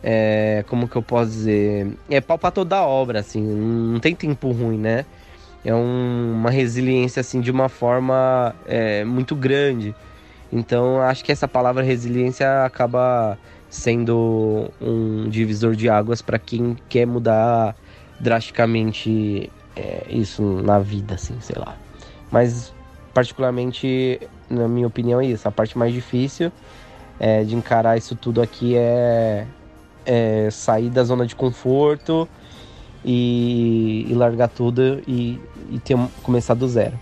É, 0.00 0.64
como 0.68 0.86
que 0.86 0.94
eu 0.96 1.02
posso 1.02 1.30
dizer? 1.30 1.88
É 2.08 2.20
pau 2.20 2.38
pra 2.38 2.50
toda 2.50 2.82
obra, 2.82 3.20
assim, 3.20 3.42
não 3.42 3.98
tem 3.98 4.14
tempo 4.14 4.52
ruim, 4.52 4.78
né? 4.78 5.06
É 5.64 5.74
um, 5.74 6.34
uma 6.34 6.50
resiliência, 6.50 7.20
assim, 7.20 7.40
de 7.40 7.50
uma 7.50 7.70
forma 7.70 8.54
é, 8.66 9.02
muito 9.02 9.34
grande. 9.34 9.94
Então, 10.52 11.00
acho 11.00 11.24
que 11.24 11.32
essa 11.32 11.48
palavra 11.48 11.82
resiliência 11.82 12.64
acaba 12.64 13.38
sendo 13.70 14.70
um 14.80 15.28
divisor 15.28 15.74
de 15.74 15.88
águas 15.88 16.20
para 16.20 16.38
quem 16.38 16.76
quer 16.88 17.06
mudar 17.06 17.74
drasticamente 18.20 19.50
é, 19.74 20.04
isso 20.10 20.42
na 20.42 20.78
vida, 20.78 21.14
assim, 21.14 21.34
sei 21.40 21.56
lá. 21.58 21.76
Mas, 22.30 22.73
particularmente, 23.14 24.20
na 24.50 24.68
minha 24.68 24.86
opinião, 24.86 25.20
é 25.20 25.26
isso. 25.26 25.46
A 25.46 25.52
parte 25.52 25.78
mais 25.78 25.94
difícil 25.94 26.52
é, 27.18 27.44
de 27.44 27.54
encarar 27.54 27.96
isso 27.96 28.16
tudo 28.16 28.42
aqui 28.42 28.76
é, 28.76 29.46
é 30.04 30.48
sair 30.50 30.90
da 30.90 31.04
zona 31.04 31.24
de 31.24 31.34
conforto 31.36 32.28
e, 33.04 34.06
e 34.08 34.14
largar 34.14 34.48
tudo 34.48 35.00
e, 35.06 35.40
e 35.70 35.78
ter, 35.78 35.96
começar 36.22 36.54
do 36.54 36.68
zero. 36.68 36.98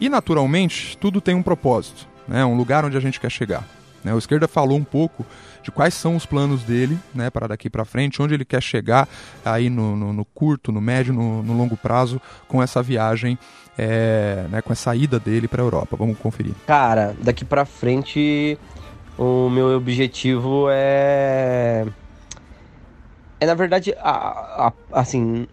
E, 0.00 0.08
naturalmente, 0.08 0.98
tudo 0.98 1.20
tem 1.20 1.34
um 1.34 1.42
propósito, 1.42 2.06
né? 2.28 2.44
um 2.44 2.56
lugar 2.56 2.84
onde 2.84 2.96
a 2.96 3.00
gente 3.00 3.20
quer 3.20 3.30
chegar. 3.30 3.66
Né? 4.06 4.14
O 4.14 4.18
Esquerda 4.18 4.46
falou 4.46 4.78
um 4.78 4.84
pouco 4.84 5.26
de 5.64 5.72
quais 5.72 5.92
são 5.92 6.14
os 6.14 6.24
planos 6.24 6.62
dele 6.62 6.96
né, 7.12 7.28
para 7.28 7.48
daqui 7.48 7.68
para 7.68 7.84
frente, 7.84 8.22
onde 8.22 8.34
ele 8.34 8.44
quer 8.44 8.62
chegar 8.62 9.08
aí 9.44 9.68
no, 9.68 9.96
no, 9.96 10.12
no 10.12 10.24
curto, 10.24 10.70
no 10.70 10.80
médio, 10.80 11.12
no, 11.12 11.42
no, 11.42 11.52
longo 11.56 11.76
prazo 11.76 12.22
com 12.46 12.62
essa 12.62 12.80
viagem, 12.80 13.36
é, 13.76 14.46
né, 14.48 14.62
com 14.62 14.72
essa 14.72 14.94
ida 14.94 15.18
dele 15.18 15.48
para 15.48 15.60
a 15.60 15.64
Europa. 15.64 15.96
Vamos 15.96 16.16
conferir. 16.20 16.54
Cara, 16.68 17.16
daqui 17.20 17.44
para 17.44 17.64
frente 17.64 18.56
o 19.18 19.50
meu 19.50 19.76
objetivo 19.76 20.68
é 20.70 21.84
é 23.40 23.46
na 23.46 23.54
verdade 23.54 23.92
a, 23.98 24.68
a, 24.68 24.72
assim 24.92 25.48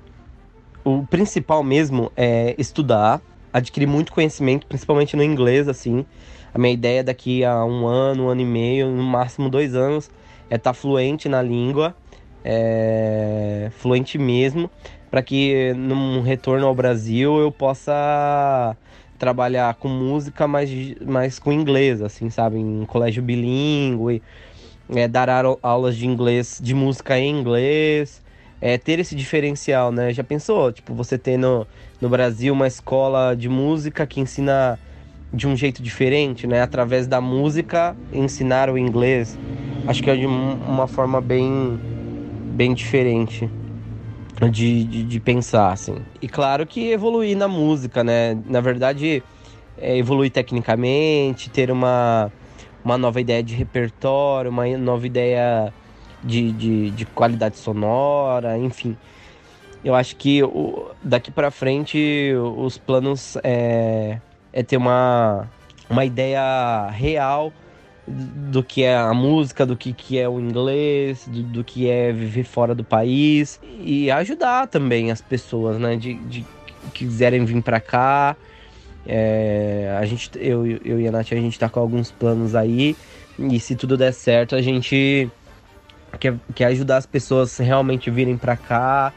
o 0.86 1.04
principal 1.08 1.64
mesmo 1.64 2.12
é 2.16 2.54
estudar, 2.60 3.20
adquirir 3.52 3.88
muito 3.88 4.12
conhecimento, 4.12 4.68
principalmente 4.68 5.16
no 5.16 5.24
inglês, 5.24 5.68
assim, 5.68 6.06
a 6.54 6.58
minha 6.58 6.74
ideia 6.74 7.04
daqui 7.04 7.44
a 7.44 7.66
um 7.66 7.88
ano, 7.88 8.26
um 8.26 8.30
ano 8.30 8.42
e 8.42 8.46
meio, 8.46 8.90
no 8.90 9.04
máximo 9.04 9.50
dois 9.50 9.76
anos, 9.76 10.10
é 10.50 10.56
estar 10.56 10.72
tá 10.72 10.74
fluente 10.74 11.28
na 11.28 11.42
língua, 11.42 11.96
é, 12.44 13.72
fluente 13.78 14.18
mesmo, 14.18 14.70
para 15.10 15.22
que 15.22 15.74
num 15.74 16.22
retorno 16.22 16.68
ao 16.68 16.76
Brasil 16.76 17.40
eu 17.40 17.52
possa 17.52 18.76
trabalhar 19.18 19.74
com 19.76 19.88
música, 19.88 20.48
mas, 20.48 20.70
mas 21.06 21.40
com 21.40 21.52
inglês, 21.52 22.02
assim, 22.02 22.30
sabe? 22.30 22.58
Em 22.58 22.86
colégio 22.86 23.24
bilíngue, 23.24 24.22
é, 24.94 25.08
dar 25.08 25.30
aulas 25.62 25.96
de 25.96 26.06
inglês, 26.06 26.60
de 26.62 26.74
música 26.76 27.18
em 27.18 27.40
inglês, 27.40 28.22
é, 28.60 28.78
ter 28.78 29.00
esse 29.00 29.16
diferencial, 29.16 29.92
né? 29.92 30.14
Já 30.14 30.24
pensou? 30.24 30.72
Tipo, 30.72 30.94
você 30.94 31.18
ter 31.18 31.38
no, 31.38 31.66
no 32.00 32.10
Brasil 32.10 32.54
uma 32.54 32.68
escola 32.68 33.36
de 33.36 33.50
música 33.50 34.06
que 34.06 34.20
ensina 34.20 34.78
de 35.34 35.48
um 35.48 35.56
jeito 35.56 35.82
diferente, 35.82 36.46
né? 36.46 36.62
Através 36.62 37.08
da 37.08 37.20
música, 37.20 37.96
ensinar 38.12 38.70
o 38.70 38.78
inglês. 38.78 39.38
Acho 39.88 40.04
que 40.04 40.10
é 40.10 40.16
de 40.16 40.26
uma 40.26 40.88
forma 40.88 41.20
bem, 41.20 41.80
bem 42.56 42.74
diferente 42.74 43.50
de, 44.50 44.84
de, 44.84 45.04
de 45.04 45.20
pensar, 45.20 45.72
assim. 45.72 45.98
E 46.22 46.28
claro 46.28 46.66
que 46.66 46.92
evoluir 46.92 47.36
na 47.36 47.48
música, 47.48 48.04
né? 48.04 48.38
Na 48.46 48.62
verdade, 48.62 49.24
é 49.78 49.98
evoluir 49.98 50.32
tecnicamente, 50.32 51.50
ter 51.50 51.72
uma, 51.72 52.32
uma 52.84 52.98
nova 52.98 53.20
ideia 53.20 53.44
de 53.44 53.56
repertório, 53.56 54.52
uma 54.52 54.66
nova 54.78 55.06
ideia 55.06 55.74
de, 56.24 56.52
de, 56.52 56.92
de 56.92 57.06
qualidade 57.06 57.58
sonora, 57.58 58.58
enfim. 58.58 58.96
Eu 59.84 59.96
acho 59.96 60.16
que 60.16 60.42
o, 60.44 60.92
daqui 61.04 61.30
para 61.30 61.52
frente 61.52 62.34
os 62.56 62.78
planos 62.78 63.38
é, 63.44 64.20
é 64.54 64.64
ter 64.64 64.78
uma, 64.78 65.50
uma 65.90 66.06
ideia 66.06 66.88
real 66.92 67.52
do 68.08 68.64
que 68.64 68.84
é 68.84 68.96
a 68.96 69.14
música, 69.14 69.66
do 69.66 69.76
que, 69.76 69.94
que 69.94 70.20
é 70.20 70.28
o 70.28 70.40
inglês, 70.40 71.28
do, 71.28 71.42
do 71.44 71.64
que 71.64 71.90
é 71.90 72.12
viver 72.12 72.44
fora 72.44 72.76
do 72.76 72.84
país 72.84 73.60
e 73.80 74.12
ajudar 74.12 74.68
também 74.68 75.10
as 75.10 75.22
pessoas, 75.22 75.78
né, 75.80 75.96
de, 75.96 76.14
de 76.16 76.46
que 76.94 77.06
quiserem 77.06 77.46
vir 77.46 77.62
para 77.62 77.80
cá. 77.80 78.36
É, 79.06 79.98
a 80.00 80.06
gente, 80.06 80.30
eu, 80.36 80.66
eu 80.66 81.00
e 81.00 81.08
a 81.08 81.12
Nath, 81.12 81.32
a 81.32 81.36
gente 81.36 81.58
tá 81.58 81.68
com 81.68 81.80
alguns 81.80 82.12
planos 82.12 82.56
aí 82.56 82.96
e 83.40 83.60
se 83.60 83.76
tudo 83.76 83.98
der 83.98 84.14
certo, 84.14 84.56
a 84.56 84.62
gente 84.62 85.30
quer, 86.20 86.36
quer 86.54 86.66
ajudar 86.66 86.98
as 86.98 87.06
pessoas 87.06 87.58
realmente 87.58 88.12
virem 88.12 88.38
para 88.38 88.56
cá, 88.56 89.14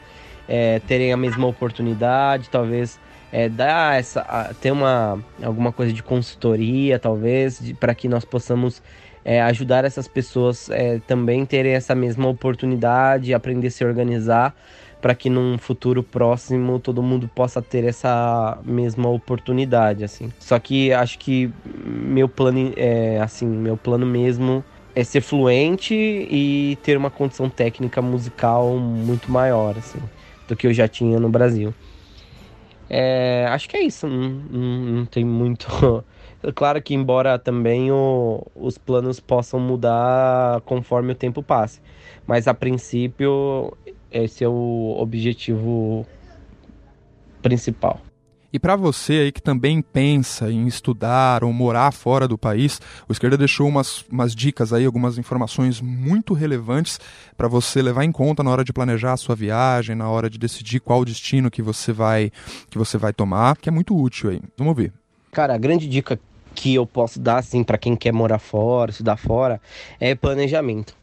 é, 0.47 0.79
terem 0.87 1.13
a 1.13 1.17
mesma 1.17 1.45
oportunidade, 1.47 2.49
talvez 2.49 2.99
é, 3.31 3.49
dar 3.49 3.99
essa 3.99 4.55
ter 4.61 4.71
uma 4.71 5.19
alguma 5.43 5.71
coisa 5.71 5.91
de 5.91 6.01
consultoria 6.01 6.97
talvez 6.97 7.61
para 7.79 7.93
que 7.93 8.07
nós 8.07 8.23
possamos 8.23 8.81
é, 9.23 9.41
ajudar 9.41 9.83
essas 9.83 10.07
pessoas 10.07 10.69
é, 10.69 10.99
também 11.05 11.45
terem 11.45 11.73
essa 11.73 11.93
mesma 11.93 12.27
oportunidade 12.27 13.33
aprender 13.33 13.67
a 13.67 13.71
se 13.71 13.83
organizar 13.83 14.55
para 15.01 15.13
que 15.13 15.29
num 15.29 15.57
futuro 15.57 16.01
próximo 16.01 16.79
todo 16.79 17.03
mundo 17.03 17.27
possa 17.27 17.61
ter 17.61 17.83
essa 17.83 18.57
mesma 18.63 19.09
oportunidade 19.09 20.03
assim. 20.03 20.31
Só 20.39 20.57
que 20.57 20.91
acho 20.91 21.19
que 21.19 21.51
meu 21.85 22.27
plano 22.27 22.73
é 22.75 23.19
assim 23.21 23.45
meu 23.45 23.77
plano 23.77 24.05
mesmo 24.05 24.63
é 24.95 25.03
ser 25.03 25.21
fluente 25.21 25.93
e 25.93 26.77
ter 26.81 26.97
uma 26.97 27.11
condição 27.11 27.49
técnica 27.49 28.01
musical 28.01 28.75
muito 28.77 29.31
maior 29.31 29.77
assim 29.77 29.99
do 30.47 30.55
que 30.55 30.65
eu 30.65 30.73
já 30.73 30.87
tinha 30.87 31.19
no 31.19 31.29
Brasil 31.29 31.73
é, 32.89 33.45
acho 33.49 33.67
que 33.69 33.77
é 33.77 33.81
isso, 33.81 34.07
não, 34.07 34.29
não, 34.29 34.79
não 34.85 35.05
tem 35.05 35.25
muito. 35.25 35.67
claro 36.55 36.81
que, 36.81 36.93
embora 36.93 37.37
também 37.37 37.91
o, 37.91 38.45
os 38.55 38.77
planos 38.77 39.19
possam 39.19 39.59
mudar 39.59 40.61
conforme 40.61 41.11
o 41.11 41.15
tempo 41.15 41.43
passe, 41.43 41.81
mas 42.25 42.47
a 42.47 42.53
princípio, 42.53 43.75
esse 44.11 44.43
é 44.43 44.47
o 44.47 44.95
objetivo 44.99 46.05
principal. 47.41 48.06
E 48.51 48.57
para 48.57 48.75
você 48.75 49.13
aí 49.13 49.31
que 49.31 49.41
também 49.41 49.81
pensa 49.81 50.49
em 50.49 50.67
estudar 50.67 51.43
ou 51.43 51.51
morar 51.51 51.91
fora 51.91 52.27
do 52.27 52.37
país, 52.37 52.79
o 53.07 53.11
Esquerda 53.11 53.37
deixou 53.37 53.67
umas, 53.67 54.03
umas 54.09 54.33
dicas 54.33 54.71
aí, 54.71 54.85
algumas 54.85 55.17
informações 55.17 55.81
muito 55.81 56.33
relevantes 56.33 56.99
para 57.35 57.47
você 57.47 57.81
levar 57.81 58.03
em 58.05 58.11
conta 58.11 58.43
na 58.43 58.51
hora 58.51 58.63
de 58.63 58.71
planejar 58.71 59.13
a 59.13 59.17
sua 59.17 59.35
viagem, 59.35 59.95
na 59.95 60.09
hora 60.09 60.29
de 60.29 60.37
decidir 60.37 60.79
qual 60.79 61.03
destino 61.03 61.51
que 61.51 61.61
você 61.61 61.91
vai 61.91 62.31
que 62.69 62.77
você 62.77 62.97
vai 62.97 63.11
tomar, 63.11 63.57
que 63.57 63.69
é 63.69 63.71
muito 63.71 63.95
útil 63.95 64.29
aí. 64.29 64.41
Vamos 64.57 64.75
ver. 64.75 64.93
Cara, 65.31 65.53
a 65.53 65.57
grande 65.57 65.87
dica 65.87 66.19
que 66.55 66.73
eu 66.73 66.87
posso 66.87 67.19
dar 67.19 67.37
assim 67.37 67.63
para 67.63 67.77
quem 67.77 67.95
quer 67.95 68.11
morar 68.11 68.39
fora, 68.39 68.91
estudar 68.91 69.17
fora, 69.17 69.61
é 69.99 70.15
planejamento 70.15 70.95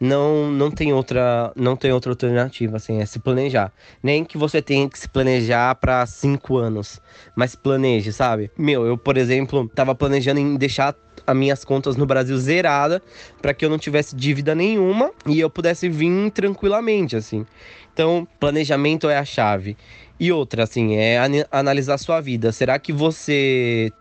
não 0.00 0.50
não 0.50 0.70
tem 0.70 0.92
outra 0.92 1.52
não 1.56 1.74
tem 1.76 1.92
outra 1.92 2.12
alternativa 2.12 2.76
assim 2.76 3.00
é 3.00 3.06
se 3.06 3.18
planejar. 3.18 3.72
Nem 4.02 4.24
que 4.24 4.36
você 4.36 4.60
tenha 4.60 4.88
que 4.88 4.98
se 4.98 5.08
planejar 5.08 5.74
para 5.76 6.04
cinco 6.06 6.56
anos 6.56 7.00
mas 7.34 7.54
planeje 7.54 8.12
sabe? 8.12 8.50
Meu 8.56 8.86
eu 8.86 8.98
por 8.98 9.16
exemplo 9.16 9.68
tava 9.74 9.94
planejando 9.94 10.40
em 10.40 10.56
deixar 10.56 10.94
as 11.26 11.36
minhas 11.36 11.64
contas 11.64 11.96
no 11.96 12.06
Brasil 12.06 12.36
zerada 12.38 13.02
para 13.40 13.54
que 13.54 13.64
eu 13.64 13.70
não 13.70 13.78
tivesse 13.78 14.14
dívida 14.14 14.54
nenhuma 14.54 15.10
e 15.26 15.40
eu 15.40 15.50
pudesse 15.50 15.88
vir 15.88 16.30
tranquilamente 16.30 17.16
assim. 17.16 17.46
Então 17.92 18.26
planejamento 18.38 19.08
é 19.08 19.16
a 19.16 19.24
chave. 19.24 19.76
E 20.18 20.32
outra 20.32 20.64
assim 20.64 20.96
é 20.96 21.18
analisar 21.50 21.98
sua 21.98 22.20
vida. 22.20 22.50
Será 22.50 22.78
que 22.78 22.92
você 22.92 23.92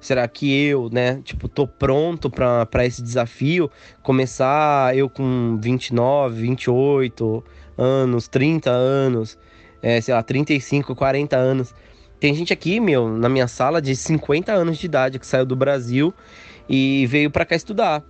Será 0.00 0.26
que 0.28 0.52
eu, 0.52 0.88
né, 0.92 1.20
tipo, 1.24 1.48
tô 1.48 1.66
pronto 1.66 2.30
para 2.30 2.86
esse 2.86 3.02
desafio? 3.02 3.70
Começar 4.02 4.96
eu 4.96 5.10
com 5.10 5.58
29, 5.60 6.40
28 6.40 7.44
anos, 7.76 8.28
30 8.28 8.70
anos, 8.70 9.36
é, 9.82 10.00
sei 10.00 10.14
lá, 10.14 10.22
35, 10.22 10.94
40 10.94 11.36
anos. 11.36 11.74
Tem 12.20 12.34
gente 12.34 12.52
aqui, 12.52 12.80
meu, 12.80 13.08
na 13.08 13.28
minha 13.28 13.48
sala 13.48 13.80
de 13.80 13.94
50 13.94 14.52
anos 14.52 14.78
de 14.78 14.86
idade 14.86 15.18
que 15.18 15.26
saiu 15.26 15.46
do 15.46 15.56
Brasil 15.56 16.12
e 16.68 17.06
veio 17.06 17.30
para 17.30 17.44
cá 17.44 17.56
estudar. 17.56 18.04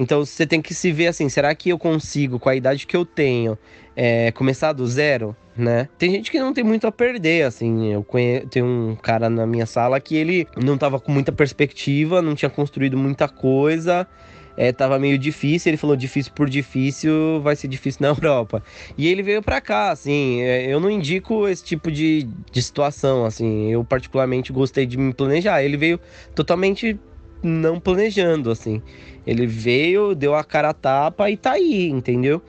Então 0.00 0.24
você 0.24 0.46
tem 0.46 0.62
que 0.62 0.74
se 0.74 0.90
ver 0.90 1.08
assim, 1.08 1.28
será 1.28 1.54
que 1.54 1.68
eu 1.68 1.78
consigo, 1.78 2.38
com 2.38 2.48
a 2.48 2.56
idade 2.56 2.86
que 2.86 2.96
eu 2.96 3.04
tenho, 3.04 3.56
é, 3.94 4.32
começar 4.32 4.72
do 4.72 4.86
zero? 4.86 5.36
né? 5.60 5.88
Tem 5.98 6.10
gente 6.10 6.30
que 6.30 6.40
não 6.40 6.52
tem 6.52 6.64
muito 6.64 6.86
a 6.86 6.92
perder, 6.92 7.44
assim. 7.44 7.92
Eu 7.92 8.02
conheço, 8.02 8.46
tenho 8.48 8.66
um 8.66 8.96
cara 8.96 9.28
na 9.28 9.46
minha 9.46 9.66
sala 9.66 10.00
que 10.00 10.16
ele 10.16 10.46
não 10.56 10.78
tava 10.78 10.98
com 10.98 11.12
muita 11.12 11.30
perspectiva, 11.30 12.22
não 12.22 12.34
tinha 12.34 12.48
construído 12.48 12.96
muita 12.96 13.28
coisa. 13.28 14.06
É, 14.56 14.72
tava 14.72 14.98
meio 14.98 15.16
difícil, 15.16 15.70
ele 15.70 15.76
falou 15.76 15.96
difícil 15.96 16.32
por 16.34 16.48
difícil, 16.50 17.40
vai 17.40 17.56
ser 17.56 17.68
difícil 17.68 18.02
na 18.02 18.08
Europa. 18.12 18.62
E 18.98 19.06
ele 19.06 19.22
veio 19.22 19.42
para 19.42 19.60
cá, 19.60 19.90
assim, 19.90 20.42
é, 20.42 20.66
eu 20.66 20.80
não 20.80 20.90
indico 20.90 21.46
esse 21.48 21.64
tipo 21.64 21.90
de, 21.90 22.28
de 22.50 22.62
situação, 22.62 23.24
assim, 23.24 23.70
eu 23.70 23.84
particularmente 23.84 24.52
gostei 24.52 24.86
de 24.86 24.98
me 24.98 25.14
planejar. 25.14 25.62
Ele 25.62 25.76
veio 25.76 26.00
totalmente 26.34 26.98
não 27.42 27.80
planejando, 27.80 28.50
assim. 28.50 28.82
Ele 29.26 29.46
veio, 29.46 30.14
deu 30.14 30.34
a 30.34 30.44
cara 30.44 30.70
a 30.70 30.74
tapa 30.74 31.30
e 31.30 31.36
tá 31.36 31.52
aí, 31.52 31.88
entendeu? 31.88 32.42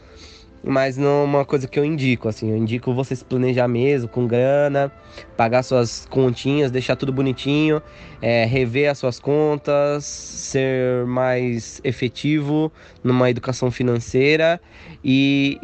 mas 0.63 0.97
não 0.97 1.21
é 1.21 1.23
uma 1.23 1.45
coisa 1.45 1.67
que 1.67 1.80
eu 1.80 1.84
indico, 1.84 2.30
assim, 2.30 2.51
eu 2.51 2.58
indico 2.58 2.93
você 2.93 3.15
se 3.15 3.25
planejar 3.25 3.67
mesmo, 3.67 4.08
com 4.08 4.27
grana, 4.27 4.91
pagar 5.36 5.63
suas 5.63 6.06
continhas, 6.10 6.69
deixar 6.69 6.95
tudo 6.95 7.12
bonitinho, 7.12 7.82
é, 8.21 8.45
rever 8.45 8.89
as 8.89 8.97
suas 8.97 9.19
contas, 9.19 10.06
ser 10.06 11.06
mais 11.06 11.82
efetivo 11.84 12.71
numa 13.04 13.30
educação 13.30 13.71
financeira 13.71 14.62
e, 15.04 15.58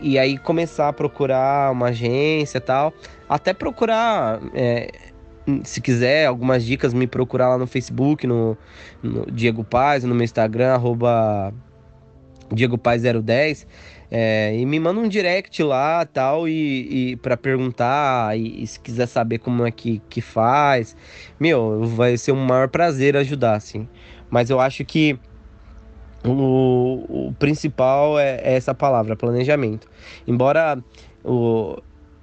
e, 0.00 0.12
e 0.12 0.18
aí 0.18 0.36
começar 0.36 0.88
a 0.88 0.92
procurar 0.92 1.72
uma 1.72 1.86
agência 1.86 2.58
e 2.58 2.60
tal, 2.60 2.92
até 3.28 3.52
procurar... 3.54 4.40
É, 4.54 4.90
se 5.64 5.80
quiser 5.80 6.26
algumas 6.26 6.64
dicas, 6.64 6.94
me 6.94 7.06
procurar 7.06 7.50
lá 7.50 7.58
no 7.58 7.66
Facebook, 7.66 8.26
no, 8.26 8.56
no 9.02 9.26
Diego 9.30 9.64
Paz, 9.64 10.04
no 10.04 10.14
meu 10.14 10.24
Instagram, 10.24 10.74
arroba 10.74 11.52
Diego 12.52 12.78
Paz 12.78 13.02
010 13.02 13.66
é, 14.14 14.54
e 14.54 14.66
me 14.66 14.78
manda 14.78 15.00
um 15.00 15.08
direct 15.08 15.62
lá 15.62 16.04
tal, 16.04 16.46
e, 16.46 17.12
e 17.12 17.16
para 17.16 17.34
perguntar, 17.34 18.38
e, 18.38 18.62
e, 18.62 18.66
se 18.66 18.78
quiser 18.78 19.06
saber 19.06 19.38
como 19.38 19.66
é 19.66 19.70
que, 19.70 20.02
que 20.10 20.20
faz, 20.20 20.94
meu, 21.40 21.86
vai 21.86 22.18
ser 22.18 22.32
um 22.32 22.44
maior 22.44 22.68
prazer 22.68 23.16
ajudar, 23.16 23.54
assim. 23.54 23.88
Mas 24.28 24.50
eu 24.50 24.60
acho 24.60 24.84
que 24.84 25.18
o, 26.22 27.28
o 27.28 27.34
principal 27.38 28.18
é, 28.18 28.38
é 28.42 28.52
essa 28.54 28.74
palavra, 28.74 29.16
planejamento. 29.16 29.88
Embora 30.28 30.78
o, 31.24 31.78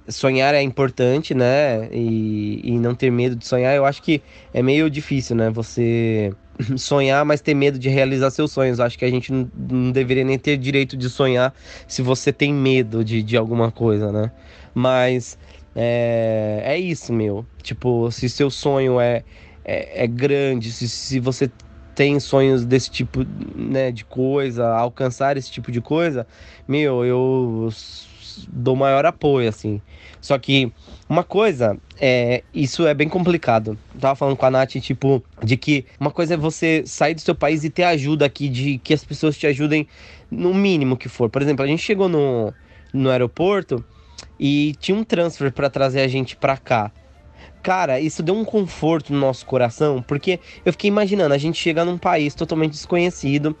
sonhar 0.08 0.54
é 0.54 0.62
importante, 0.62 1.34
né? 1.34 1.88
E, 1.92 2.60
e 2.64 2.78
não 2.78 2.94
ter 2.94 3.10
medo 3.10 3.36
de 3.36 3.46
sonhar, 3.46 3.74
eu 3.74 3.84
acho 3.84 4.02
que 4.02 4.22
é 4.52 4.62
meio 4.62 4.90
difícil, 4.90 5.36
né? 5.36 5.50
Você 5.50 6.32
sonhar, 6.76 7.24
mas 7.24 7.40
ter 7.40 7.54
medo 7.54 7.78
de 7.78 7.88
realizar 7.88 8.30
seus 8.30 8.52
sonhos. 8.52 8.80
Acho 8.80 8.98
que 8.98 9.04
a 9.04 9.10
gente 9.10 9.32
não, 9.32 9.50
não, 9.54 9.92
deveria 9.92 10.24
nem 10.24 10.38
ter 10.38 10.56
direito 10.56 10.96
de 10.96 11.08
sonhar 11.08 11.54
se 11.86 12.02
você 12.02 12.32
tem 12.32 12.52
medo 12.52 13.04
de, 13.04 13.22
de 13.22 13.36
alguma 13.36 13.70
coisa, 13.70 14.12
né? 14.12 14.30
Mas 14.74 15.38
é, 15.74 16.62
é 16.64 16.78
isso, 16.78 17.12
meu. 17.12 17.46
Tipo, 17.62 18.10
se 18.10 18.28
seu 18.28 18.50
sonho 18.50 19.00
é, 19.00 19.24
é, 19.64 20.04
é 20.04 20.06
grande, 20.06 20.72
se, 20.72 20.88
se 20.88 21.20
você 21.20 21.50
tem 21.94 22.18
sonhos 22.18 22.64
desse 22.64 22.90
tipo 22.90 23.26
né, 23.54 23.90
de 23.90 24.04
coisa, 24.04 24.68
alcançar 24.68 25.36
esse 25.36 25.50
tipo 25.50 25.70
de 25.70 25.80
coisa, 25.80 26.26
meu, 26.66 27.04
eu 27.04 27.68
dou 28.48 28.76
maior 28.76 29.04
apoio, 29.06 29.48
assim. 29.48 29.80
Só 30.20 30.38
que 30.38 30.72
uma 31.08 31.24
coisa, 31.24 31.76
é, 32.00 32.42
isso 32.52 32.86
é 32.86 32.94
bem 32.94 33.08
complicado. 33.08 33.78
Eu 33.94 34.00
tava 34.00 34.14
falando 34.14 34.36
com 34.36 34.46
a 34.46 34.50
Nath, 34.50 34.76
tipo, 34.76 35.22
de 35.42 35.56
que 35.56 35.84
uma 35.98 36.10
coisa 36.10 36.34
é 36.34 36.36
você 36.36 36.82
sair 36.86 37.14
do 37.14 37.20
seu 37.20 37.34
país 37.34 37.64
e 37.64 37.70
ter 37.70 37.84
ajuda 37.84 38.26
aqui, 38.26 38.48
de 38.48 38.78
que 38.78 38.94
as 38.94 39.04
pessoas 39.04 39.36
te 39.36 39.46
ajudem 39.46 39.86
no 40.30 40.54
mínimo 40.54 40.96
que 40.96 41.08
for. 41.08 41.28
Por 41.30 41.42
exemplo, 41.42 41.64
a 41.64 41.68
gente 41.68 41.82
chegou 41.82 42.08
no, 42.08 42.52
no 42.92 43.10
aeroporto 43.10 43.84
e 44.38 44.74
tinha 44.78 44.96
um 44.96 45.04
transfer 45.04 45.52
para 45.52 45.70
trazer 45.70 46.00
a 46.00 46.08
gente 46.08 46.36
pra 46.36 46.56
cá. 46.56 46.92
Cara, 47.62 48.00
isso 48.00 48.22
deu 48.22 48.34
um 48.34 48.44
conforto 48.44 49.12
no 49.12 49.18
nosso 49.18 49.44
coração, 49.44 50.02
porque 50.02 50.40
eu 50.64 50.72
fiquei 50.72 50.88
imaginando 50.88 51.34
a 51.34 51.38
gente 51.38 51.58
chegar 51.58 51.84
num 51.84 51.98
país 51.98 52.34
totalmente 52.34 52.72
desconhecido 52.72 53.54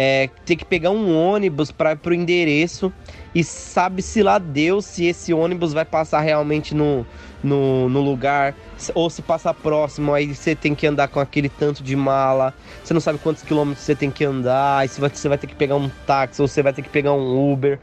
é, 0.00 0.30
ter 0.46 0.54
que 0.54 0.64
pegar 0.64 0.92
um 0.92 1.12
ônibus 1.12 1.72
para 1.72 1.96
pro 1.96 2.14
endereço 2.14 2.92
e 3.34 3.42
sabe-se 3.42 4.22
lá 4.22 4.38
Deus 4.38 4.84
se 4.84 5.06
esse 5.06 5.34
ônibus 5.34 5.72
vai 5.72 5.84
passar 5.84 6.20
realmente 6.20 6.72
no, 6.72 7.04
no, 7.42 7.88
no, 7.88 8.00
lugar 8.00 8.54
ou 8.94 9.10
se 9.10 9.20
passa 9.22 9.52
próximo, 9.52 10.14
aí 10.14 10.32
você 10.32 10.54
tem 10.54 10.72
que 10.72 10.86
andar 10.86 11.08
com 11.08 11.18
aquele 11.18 11.48
tanto 11.48 11.82
de 11.82 11.96
mala, 11.96 12.54
você 12.84 12.94
não 12.94 13.00
sabe 13.00 13.18
quantos 13.18 13.42
quilômetros 13.42 13.84
você 13.84 13.96
tem 13.96 14.08
que 14.08 14.24
andar, 14.24 14.78
aí 14.78 14.88
você 14.88 15.00
vai, 15.00 15.10
você 15.10 15.28
vai 15.28 15.36
ter 15.36 15.48
que 15.48 15.56
pegar 15.56 15.74
um 15.74 15.90
táxi 16.06 16.40
ou 16.40 16.46
você 16.46 16.62
vai 16.62 16.72
ter 16.72 16.82
que 16.82 16.88
pegar 16.88 17.12
um 17.12 17.52
Uber. 17.52 17.80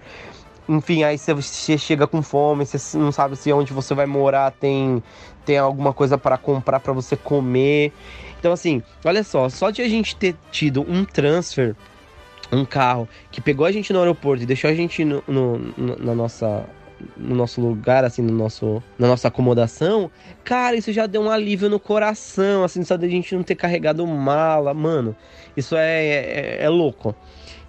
Enfim, 0.69 1.04
aí 1.04 1.17
você 1.17 1.78
chega 1.78 2.08
com 2.08 2.21
fome, 2.21 2.65
você 2.65 2.97
não 2.97 3.12
sabe 3.12 3.36
se 3.36 3.51
onde 3.51 3.73
você 3.73 3.93
vai 3.93 4.06
morar 4.06 4.51
tem, 4.51 5.04
tem 5.45 5.58
alguma 5.58 5.91
coisa 5.91 6.17
para 6.17 6.38
comprar 6.38 6.80
para 6.80 6.93
você 6.93 7.17
comer. 7.17 7.91
Então, 8.39 8.54
assim, 8.54 8.82
olha 9.04 9.21
só, 9.21 9.49
só 9.49 9.69
de 9.69 9.82
a 9.82 9.89
gente 9.89 10.15
ter 10.15 10.34
tido 10.49 10.82
um 10.89 11.04
transfer 11.04 11.75
um 12.51 12.65
carro 12.65 13.08
que 13.31 13.41
pegou 13.41 13.65
a 13.65 13.71
gente 13.71 13.91
no 13.91 13.99
aeroporto 13.99 14.43
e 14.43 14.45
deixou 14.45 14.69
a 14.69 14.73
gente 14.73 15.03
no, 15.03 15.23
no, 15.27 15.58
na 15.97 16.13
nossa 16.13 16.65
no 17.17 17.36
nosso 17.36 17.60
lugar, 17.60 18.05
assim, 18.05 18.21
no 18.21 18.34
nosso, 18.34 18.81
na 18.97 19.08
nossa 19.08 19.27
acomodação, 19.27 20.10
cara, 20.45 20.77
isso 20.77 20.93
já 20.93 21.05
deu 21.05 21.21
um 21.21 21.29
alívio 21.29 21.69
no 21.69 21.77
coração, 21.77 22.63
assim, 22.63 22.84
só 22.84 22.95
de 22.95 23.05
a 23.05 23.10
gente 23.10 23.36
não 23.36 23.43
ter 23.43 23.55
carregado 23.55 24.08
mala, 24.08 24.73
mano, 24.73 25.15
isso 25.58 25.75
é, 25.75 26.05
é, 26.05 26.63
é 26.63 26.69
louco. 26.69 27.13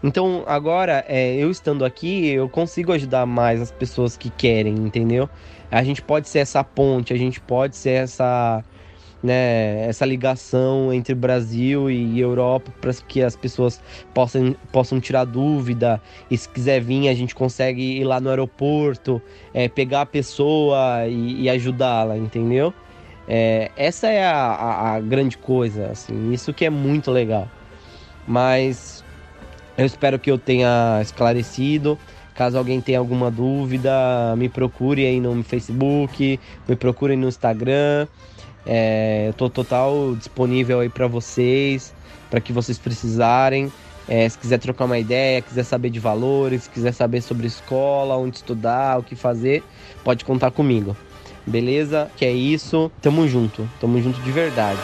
Então, 0.02 0.44
agora, 0.46 1.04
é, 1.08 1.34
eu 1.34 1.50
estando 1.50 1.84
aqui, 1.84 2.28
eu 2.28 2.48
consigo 2.48 2.92
ajudar 2.92 3.26
mais 3.26 3.60
as 3.60 3.72
pessoas 3.72 4.16
que 4.16 4.30
querem, 4.30 4.74
entendeu? 4.74 5.28
A 5.70 5.82
gente 5.82 6.00
pode 6.02 6.28
ser 6.28 6.40
essa 6.40 6.62
ponte, 6.62 7.12
a 7.12 7.16
gente 7.16 7.40
pode 7.40 7.76
ser 7.76 8.02
essa 8.02 8.62
né, 9.22 9.86
essa 9.88 10.04
ligação 10.04 10.92
entre 10.92 11.14
Brasil 11.14 11.90
e 11.90 12.20
Europa 12.20 12.72
para 12.80 12.92
que 12.92 13.22
as 13.22 13.34
pessoas 13.34 13.80
possam, 14.14 14.54
possam 14.70 15.00
tirar 15.00 15.24
dúvida. 15.24 16.00
E 16.30 16.36
se 16.36 16.48
quiser 16.48 16.80
vir, 16.80 17.08
a 17.08 17.14
gente 17.14 17.34
consegue 17.34 17.82
ir 17.82 18.04
lá 18.04 18.20
no 18.20 18.30
aeroporto, 18.30 19.20
é, 19.52 19.68
pegar 19.68 20.02
a 20.02 20.06
pessoa 20.06 21.06
e, 21.06 21.42
e 21.42 21.50
ajudá-la, 21.50 22.16
entendeu? 22.16 22.72
É, 23.28 23.70
essa 23.76 24.06
é 24.06 24.24
a, 24.24 24.36
a, 24.36 24.94
a, 24.94 25.00
grande 25.00 25.36
coisa, 25.36 25.86
assim, 25.86 26.32
isso 26.32 26.52
que 26.54 26.64
é 26.64 26.70
muito 26.70 27.10
legal. 27.10 27.48
Mas 28.26 29.04
eu 29.76 29.84
espero 29.84 30.18
que 30.18 30.30
eu 30.30 30.38
tenha 30.38 31.00
esclarecido. 31.02 31.98
Caso 32.34 32.58
alguém 32.58 32.82
tenha 32.82 32.98
alguma 32.98 33.30
dúvida, 33.30 33.90
me 34.36 34.48
procure 34.48 35.06
aí 35.06 35.18
no 35.20 35.42
Facebook, 35.42 36.38
me 36.68 36.76
procure 36.76 37.16
no 37.16 37.28
Instagram. 37.28 38.06
É, 38.66 39.26
eu 39.28 39.32
tô 39.32 39.48
total 39.48 40.14
disponível 40.16 40.80
aí 40.80 40.88
para 40.88 41.06
vocês, 41.06 41.94
para 42.30 42.40
que 42.40 42.52
vocês 42.52 42.78
precisarem. 42.78 43.72
É, 44.08 44.28
se 44.28 44.38
quiser 44.38 44.58
trocar 44.58 44.84
uma 44.84 44.98
ideia, 44.98 45.42
quiser 45.42 45.64
saber 45.64 45.90
de 45.90 45.98
valores, 45.98 46.68
quiser 46.68 46.92
saber 46.92 47.22
sobre 47.22 47.46
escola, 47.46 48.16
onde 48.16 48.36
estudar, 48.36 48.98
o 48.98 49.02
que 49.02 49.16
fazer, 49.16 49.64
pode 50.04 50.24
contar 50.24 50.50
comigo. 50.50 50.96
Beleza? 51.46 52.10
Que 52.16 52.24
é 52.24 52.32
isso. 52.32 52.90
Tamo 53.00 53.26
junto. 53.28 53.68
Tamo 53.80 54.00
junto 54.00 54.20
de 54.20 54.32
verdade. 54.32 54.80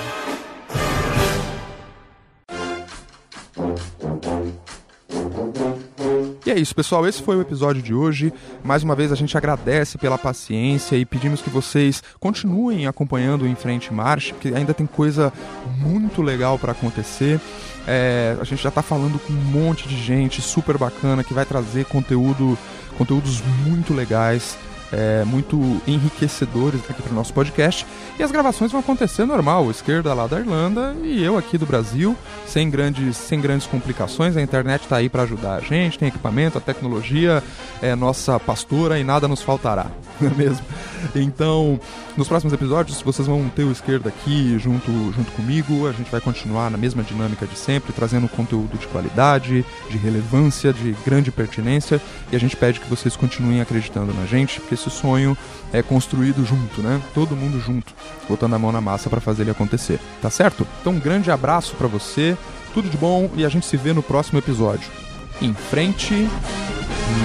É 6.53 6.59
isso, 6.59 6.75
pessoal. 6.75 7.07
Esse 7.07 7.23
foi 7.23 7.37
o 7.37 7.41
episódio 7.41 7.81
de 7.83 7.95
hoje. 7.95 8.33
Mais 8.63 8.83
uma 8.83 8.95
vez 8.95 9.11
a 9.11 9.15
gente 9.15 9.37
agradece 9.37 9.97
pela 9.97 10.19
paciência 10.19 10.97
e 10.97 11.05
pedimos 11.05 11.41
que 11.41 11.49
vocês 11.49 12.03
continuem 12.21 12.87
acompanhando 12.87 13.43
o 13.43 13.49
Em 13.49 13.55
Frente 13.55 13.93
Marche, 13.93 14.35
porque 14.35 14.49
ainda 14.49 14.75
tem 14.75 14.87
coisa 14.87 15.33
muito 15.79 16.21
legal 16.21 16.59
para 16.59 16.73
acontecer. 16.73 17.41
É, 17.87 18.37
a 18.39 18.45
gente 18.45 18.63
já 18.63 18.69
está 18.69 18.83
falando 18.83 19.19
com 19.19 19.33
um 19.33 19.37
monte 19.37 19.89
de 19.89 19.97
gente 19.97 20.43
super 20.43 20.77
bacana 20.77 21.25
que 21.25 21.33
vai 21.33 21.47
trazer 21.47 21.87
conteúdo, 21.87 22.57
conteúdos 22.99 23.43
muito 23.65 23.95
legais 23.95 24.59
é, 24.93 25.25
muito 25.25 25.81
enriquecedores 25.87 26.81
aqui 26.89 27.03
para 27.03 27.13
o 27.13 27.15
nosso 27.15 27.33
podcast. 27.33 27.87
E 28.19 28.23
as 28.23 28.31
gravações 28.31 28.71
vão 28.71 28.81
acontecer 28.81 29.25
normal, 29.25 29.71
esquerda 29.71 30.13
lá 30.13 30.27
da 30.27 30.39
Irlanda 30.39 30.95
e 31.03 31.23
eu 31.23 31.39
aqui 31.39 31.57
do 31.57 31.67
Brasil, 31.67 32.17
sem 32.47 32.69
grandes, 32.71 33.17
sem 33.17 33.41
grandes 33.41 33.67
complicações. 33.67 34.37
A 34.37 34.43
internet 34.43 34.83
está 34.83 34.97
aí 34.97 35.09
para 35.09 35.23
ajudar 35.23 35.57
a 35.57 35.61
gente, 35.61 35.99
tem 35.99 36.09
equipamento, 36.09 36.59
a 36.59 36.61
tecnologia 36.61 37.43
é 37.81 37.95
nossa 37.95 38.39
pastora 38.39 38.99
e 38.99 39.05
nada 39.05 39.27
nos 39.27 39.43
faltará, 39.43 39.87
não 40.21 40.31
é 40.31 40.35
mesmo? 40.35 40.65
Então, 41.15 41.81
nos 42.17 42.29
próximos 42.29 42.53
episódios, 42.53 43.01
vocês 43.01 43.27
vão 43.27 43.49
ter 43.49 43.65
o 43.65 43.73
esquerda 43.73 44.11
aqui 44.11 44.59
junto, 44.59 44.91
junto 45.13 45.33
comigo. 45.33 45.89
A 45.89 45.93
gente 45.93 46.11
vai 46.11 46.21
continuar 46.21 46.71
na 46.71 46.77
mesma 46.77 47.03
dinâmica 47.03 47.47
de 47.47 47.57
sempre, 47.57 47.93
trazendo 47.93 48.29
conteúdo 48.29 48.79
de 48.79 48.87
qualidade, 48.87 49.65
de 49.91 49.97
relevância, 49.97 50.73
de 50.73 50.95
grande 51.05 51.33
pertinência. 51.33 52.01
E 52.31 52.37
a 52.37 52.39
gente 52.39 52.55
pede 52.55 52.81
que 52.81 52.89
vocês 52.89 53.17
continuem 53.17 53.61
acreditando 53.61 54.13
na 54.13 54.27
gente, 54.27 54.61
porque 54.61 54.77
esse 54.83 54.91
sonho 54.91 55.37
é 55.73 55.83
construído 55.83 56.45
junto, 56.45 56.83
né? 56.83 57.01
Todo 57.15 57.37
mundo 57.37 57.61
junto, 57.61 57.95
botando 58.29 58.55
a 58.55 58.59
mão 58.59 58.73
na 58.73 58.81
massa 58.81 59.09
para 59.09 59.21
fazer 59.21 59.43
ele 59.43 59.51
acontecer. 59.51 59.99
Tá 60.21 60.31
certo? 60.31 60.67
Então, 60.81 60.95
um 60.95 61.01
grande 61.01 61.31
abraço 61.31 61.75
para 61.77 61.87
você, 61.87 62.37
tudo 62.75 62.89
de 62.89 62.97
bom 62.97 63.31
e 63.35 63.45
a 63.45 63.49
gente 63.49 63.67
se 63.67 63.77
vê 63.77 63.93
no 63.93 64.03
próximo 64.03 64.39
episódio. 64.39 64.91
Em 65.41 65.55
frente, 65.55 66.29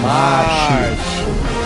marche! 0.01 0.73
marche. 0.73 1.56